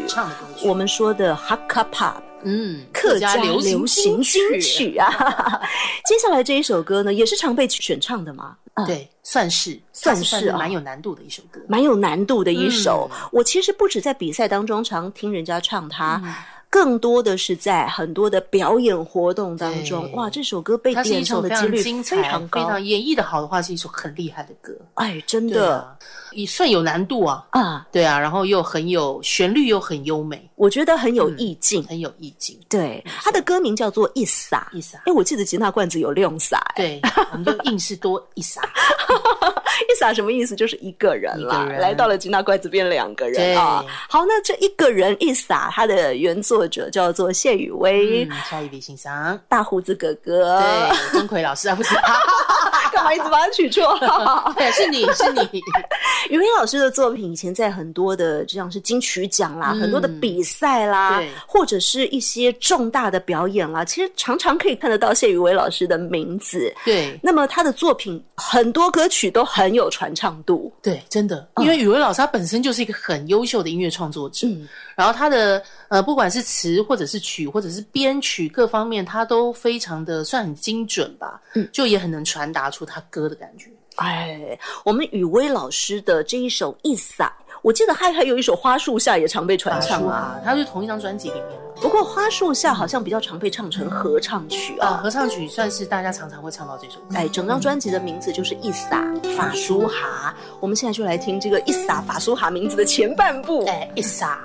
[0.64, 2.31] 我们说的 Hakka Pop。
[2.44, 5.10] 嗯，客家流流行金金曲啊，
[6.06, 11.60] 接下来这一首歌呢，也是常被选唱的嘛，啊，对，算是算是啊蛮有难度的一首歌。
[11.68, 13.10] 蛮有难度的一首。
[13.14, 16.22] 嗯我其实不止在比赛当中常听人家唱它。
[16.26, 16.34] 嗯
[16.72, 24.74] 更多的是在很多的表演活动当中，哇，这首歌被点唱的几率、非常高，非常演绎的好的话，是一首很厉害的歌。
[24.94, 25.98] 哎，真的
[26.32, 27.46] 也算有难度啊。
[27.50, 31.84] 啊，对啊，然后又很有旋律，又很优美，我觉得很有意境。
[31.84, 32.58] 很有意境。
[32.70, 37.02] 对，他的歌名叫做《一撒》，一撒哎，我记得吉娜罐子有六撒，哎，对，
[37.34, 38.62] 我们就硬是多一撒。
[39.82, 40.56] 一撒什么意思？
[40.56, 43.84] 就是一个人啦，人来到了吉娜怪子变两个人啊。
[44.10, 49.40] 好，那这一个人一撒，他的原作者叫做谢雨薇，嗯，下一笔欣赏。
[49.48, 51.96] 大胡子哥哥，对，钟馗老师啊，不是，
[52.92, 54.54] 干嘛一直把它取绰号？
[54.58, 55.62] 对，是你是你，
[56.30, 66.74] 雨薇老师的作品以前在很多的就像是金曲奖啦，嗯很多的比赛啦，或者是一些重大的表演啦，其实常常可以看得到谢雨薇老师的名字。
[66.86, 74.68] 对那么他的作品很多歌曲都很有传唱度，对，真的，因为雨薇老师他本身就是一个很优秀的音乐创作者，嗯。
[74.96, 81.68] 然后他的呃，不管是词或者是曲或者是编曲各方面，他都非常的算很精准吧，嗯。
[81.72, 83.68] 就也很能传达出他歌的感觉。
[83.96, 87.28] 哎，我们雨薇老师的这一首《一撒》，
[87.62, 90.40] 我记得还还有一首《花树下》也常被传唱啊。
[90.40, 95.00] 啊，他是同一张专辑里面嘛不过《花树下》好像比较常被唱成合唱曲啊，啊。
[95.04, 97.16] 合唱曲算是大家常常会唱到这首歌。
[97.16, 99.06] 哎，整张专辑的名字就是《一撒
[99.38, 100.34] 法苏哈》。
[100.60, 103.66] 我们现在就来听这个《一撒法苏哈》名字的前半部。
[103.66, 104.40] 哎，一撒，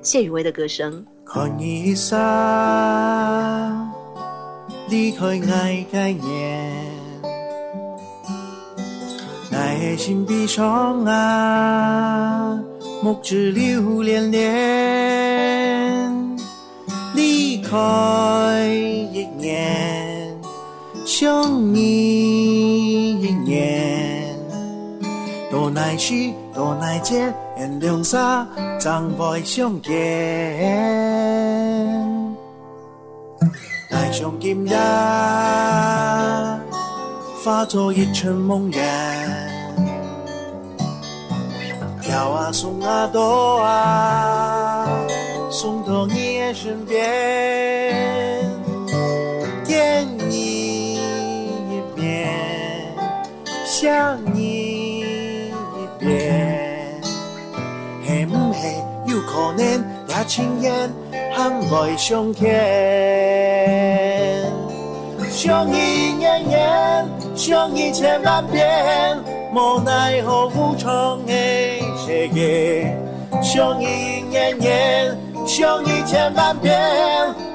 [0.00, 1.04] 谢雨薇的歌声。
[1.24, 2.16] 看一撒，
[4.88, 6.91] 离开爱概念，
[9.52, 12.58] 爱的心闭上啊，
[13.02, 14.48] 目只流连连，
[17.14, 18.66] 离开
[19.12, 20.34] 一年，
[21.04, 24.34] 想你一年。
[25.50, 28.46] 多耐时，多耐节，原谅啥，
[28.80, 29.92] 怎会相见？
[33.90, 34.74] 爱上今日，
[37.44, 39.50] 化作一场梦然。
[42.00, 44.86] 飘啊送啊躲啊，
[45.50, 48.48] 送到你的身边，
[49.64, 52.30] 见你一面，
[53.66, 55.52] 想你一
[55.98, 57.00] 遍，
[58.06, 59.64] 係唔係有可能
[60.08, 60.88] 也情願
[61.34, 62.46] 很愛相見？
[65.28, 69.18] 相依年年，想你千万遍，
[69.54, 71.32] 无奈何无常的
[71.96, 72.96] 世界。
[73.42, 75.16] 相依年年，
[75.46, 76.78] 想你千万遍，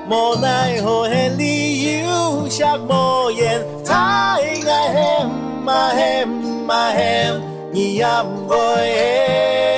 [0.09, 5.29] 无奈何的理由想無言，太愛恨
[5.63, 7.41] 嘛恨嘛恨。
[7.71, 9.76] 你也不会。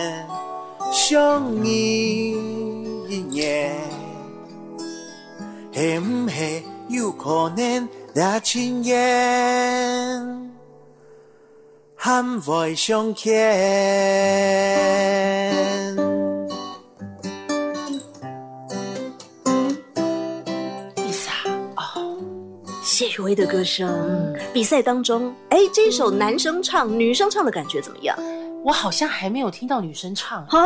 [0.00, 0.26] 年，
[0.92, 2.30] 想你
[3.08, 3.76] 一年，
[5.72, 10.50] 会唔会有可能那情缘？
[11.96, 13.30] 含爱相牵。
[20.96, 21.30] 丽莎
[21.76, 22.16] 哦，
[22.82, 28.16] 谢雨薇的歌声，比赛当中，哎，这一首男生唱、女生唱的感觉怎么样？
[28.64, 30.58] 我好像还没有听到女生唱啊？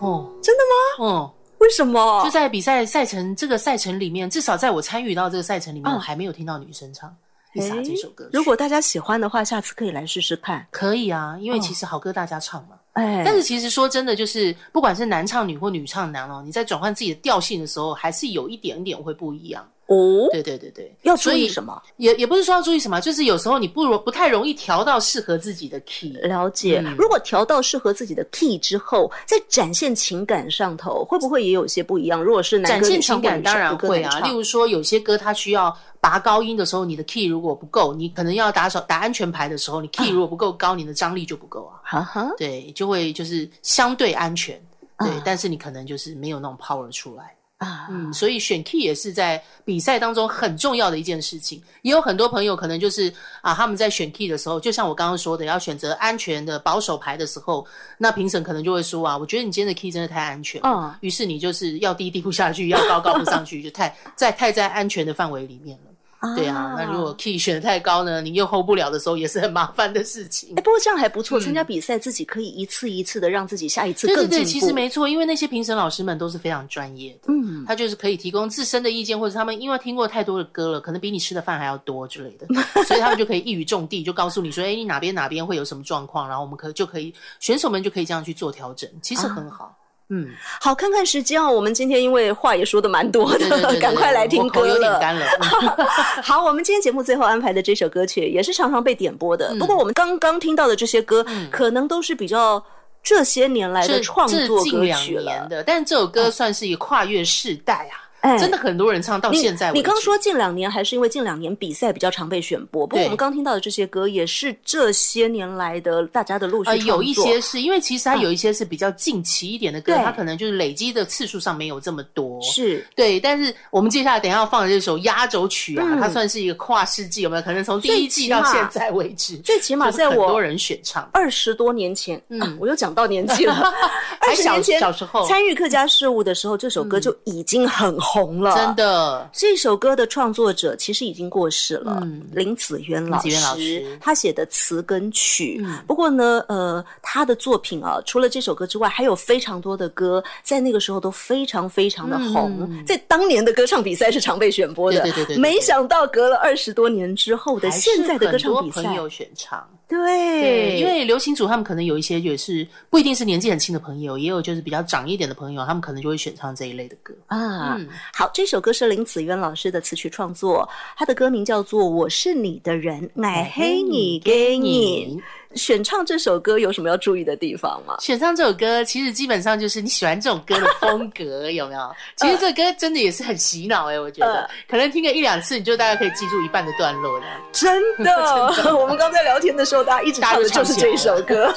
[0.00, 0.62] 哦，真的
[1.02, 1.06] 吗？
[1.06, 2.22] 哦，为什么？
[2.24, 7.14] 就在比赛赛程这个赛程里面，至少在我参与到这个赛程里面，嗯我还没有听到女生唱
[7.54, 8.30] 丽莎这首歌曲。
[8.32, 10.66] 如果大家喜欢的话，下次可以来试试看。
[10.70, 12.76] 可以啊，因为哦其实好歌大家唱嘛。
[12.98, 19.66] 哎，但是其实说真的，就是不管是男唱女或女唱男哦，你在转换自己的调性的时候，还是有一点点会不一样。
[19.86, 21.80] 哦，对对对对，要注意什么？
[21.96, 26.12] 也也不是说要注意什么，就是有时候你不容不太容易调到适合自己的 key。
[26.24, 26.82] 了解。
[26.84, 32.22] 嗯如果调到适合自己的 key 之后，在展现情感上头，会不会也有些不一样？
[32.22, 41.80] 如果是男展现情感当然会啊，例如说有些歌它需要拔高音的时候，你的 key 如果不够，你可能要打手打安全牌的时候，你 key 如果不够高，你的张力就不够啊。
[41.84, 44.60] 哈哈，对，就会就是相对安全，
[44.98, 47.34] 对，啊但是你可能就是没有那种 power 出来。
[47.58, 51.60] 啊，嗯，所以选 key 也是在比赛当中很重要的一件事情。
[51.82, 57.66] 也有很多朋友可能就是啊，他们在选 key 的时候，就像我刚刚说的，要选择安全的保守牌的时候，
[57.98, 65.87] 那评审可能就会说啊，我觉得你今天的 key 真的太安全了，嗯于是你就是要低低不下去，要高高不上去，就太在太在安全的范围里面了。
[66.34, 70.62] 对啊，那如果 key 选的太高呢，你又 hold 不了的时候，也是很麻烦的事情哎，。
[70.62, 74.60] 不过这样还不错，参加比赛自己可以一次一次的让自己下一次对对对，更进步。
[74.60, 82.46] 其实没错，因为那些评审老师们都是非常专业的，嗯，他就是可以提供自身的意见，或者他们因为听过太多的歌了，可能比你吃的饭还要多之类的，
[82.84, 89.76] 所以他们就可以一语中的，就告诉你说，哎，你哪边哪边会有什么状况，然后我们可就可以选手们就可以这样去做调整，其实很好。
[90.10, 90.26] 嗯，
[90.60, 91.50] 好，看看时间哦。
[91.50, 94.98] 我们今天因为话也说的蛮多的，对对对对 赶快来听歌有点了。
[94.98, 95.26] 干了。
[95.40, 95.86] 嗯
[96.24, 99.48] 好，我们今天节目最后安排的这首歌曲也是常常被点播的。
[99.52, 102.62] 嗯不过我们刚刚听到的这些歌，可能都是比较
[103.02, 105.46] 这些年来的创作歌曲了。
[105.46, 109.70] 的，但这首歌算是一跨越世代啊，哎真的很多人唱到现在。
[109.72, 112.86] 你刚说近两年，还是因为近两年比赛比较常被选播？
[112.86, 116.96] 不过我们刚听到的这些歌，也是这些年来的大家的陆续呃，创作。
[116.96, 122.40] 有一些是因为其实它嗯有一些是比较近期一点的歌，对它可能就是累积的次数上没有这么多。
[122.42, 131.08] 是对，但是我们接下来等一下要放的这首压轴曲啊，嗯它算是一个跨世纪，有没有可能从第一季到现在为止，最起码在我很多人选唱。
[131.12, 133.54] 二十多年前，嗯啊我又讲到年纪了。
[134.20, 138.07] 二二十年前小时候参与客家事务的时候，这首歌就已经很红
[138.42, 138.76] 了，真。
[138.76, 145.60] 的，这首歌的创作者其实已经过世了，嗯林子渊老师，他写的词跟曲。
[145.64, 155.00] 嗯不过呢，呃，他的作品啊，除了这首歌之外，还有非常多的歌，在那个时候都非常非常的红，嗯在当年的歌唱比赛是常被选播的。
[155.00, 159.66] 对对对对对没想到隔了二十多年之后的现在的歌唱比赛，朋友选唱。
[159.88, 159.98] 对
[160.40, 167.14] 对，因为流行组他们可能有一些也是不一定是年纪很轻的朋友，也有就是比较长一点的朋友，他们可能就会选唱这一类的歌。
[167.26, 175.18] 啊，嗯好，这首歌是林子渊老师的词曲创作，他的歌名叫做《我是你的人，爱黑你给你》。
[175.54, 177.96] 选唱这首歌有什么要注意的地方吗？
[178.00, 181.90] 选唱这首歌，其实基本上就是你喜欢这种歌的风格，有没有？
[182.16, 187.26] 其实这歌真的也是很洗脑哎、我觉得、呃可能听个一两次，你就大概可以记住一半的段落的。
[187.52, 188.12] 真的，
[188.76, 191.52] 我们刚在聊天的时候，大家一直唱的就是这首歌。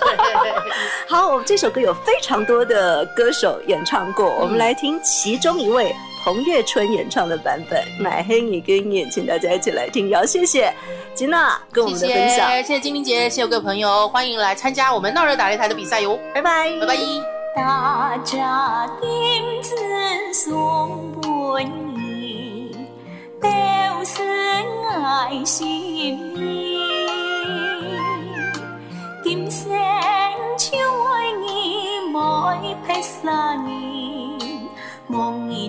[1.08, 10.06] 好，我们这首歌有非常多的歌手演唱过，我们来听其中一位彭月春演唱的版本《买黑你跟你》，请大家一起来听。
[10.08, 10.72] 也要谢谢
[11.16, 16.96] 吉娜跟我们的分享，谢谢，金玲姐，谢谢各位朋友，欢迎来参加我们闹热打擂台的比赛哟，拜拜，拜拜。
[17.56, 19.76] 大家點子
[20.32, 21.66] 送伴
[21.96, 22.72] 兒，
[23.42, 25.68] 都是爱心
[26.38, 26.80] 意。
[29.24, 29.72] 今生
[30.58, 30.78] 唱
[31.14, 32.54] 愛你，莫
[32.86, 34.38] 撇撒你，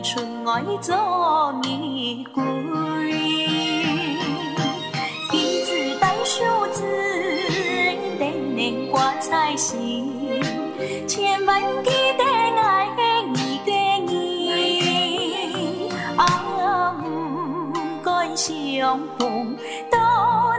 [0.03, 2.39] 望你出愛做你歸。
[5.31, 6.43] 金子帶數
[6.73, 6.85] 字，
[8.19, 10.11] 年年掛在心。
[11.07, 12.89] 千万记得愛
[13.29, 13.71] 你嘅
[14.05, 16.21] 你，啊，
[17.05, 17.73] 唔
[18.05, 19.57] 該相逢
[19.91, 19.97] 都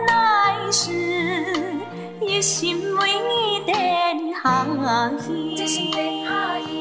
[0.08, 0.90] 乃是
[2.22, 3.76] 一心为你等
[4.42, 4.66] 下
[5.20, 6.73] 去。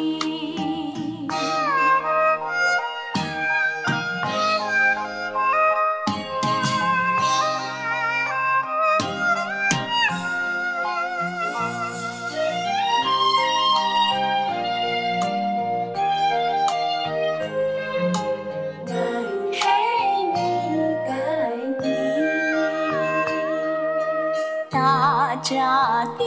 [25.63, 26.27] 大家點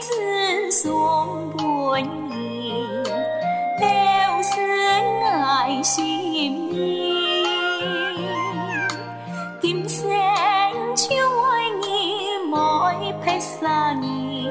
[0.00, 0.10] 子
[0.72, 3.04] 送伴兒，
[3.78, 3.84] 都
[4.42, 4.60] 是
[5.30, 7.46] 愛心意。
[9.60, 10.10] 今生
[10.96, 11.86] 唱愛你，
[12.50, 12.90] 莫
[13.22, 14.48] 撇撒你，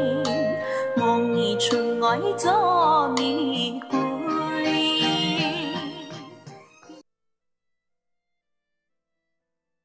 [0.95, 3.30] 望你出愛做你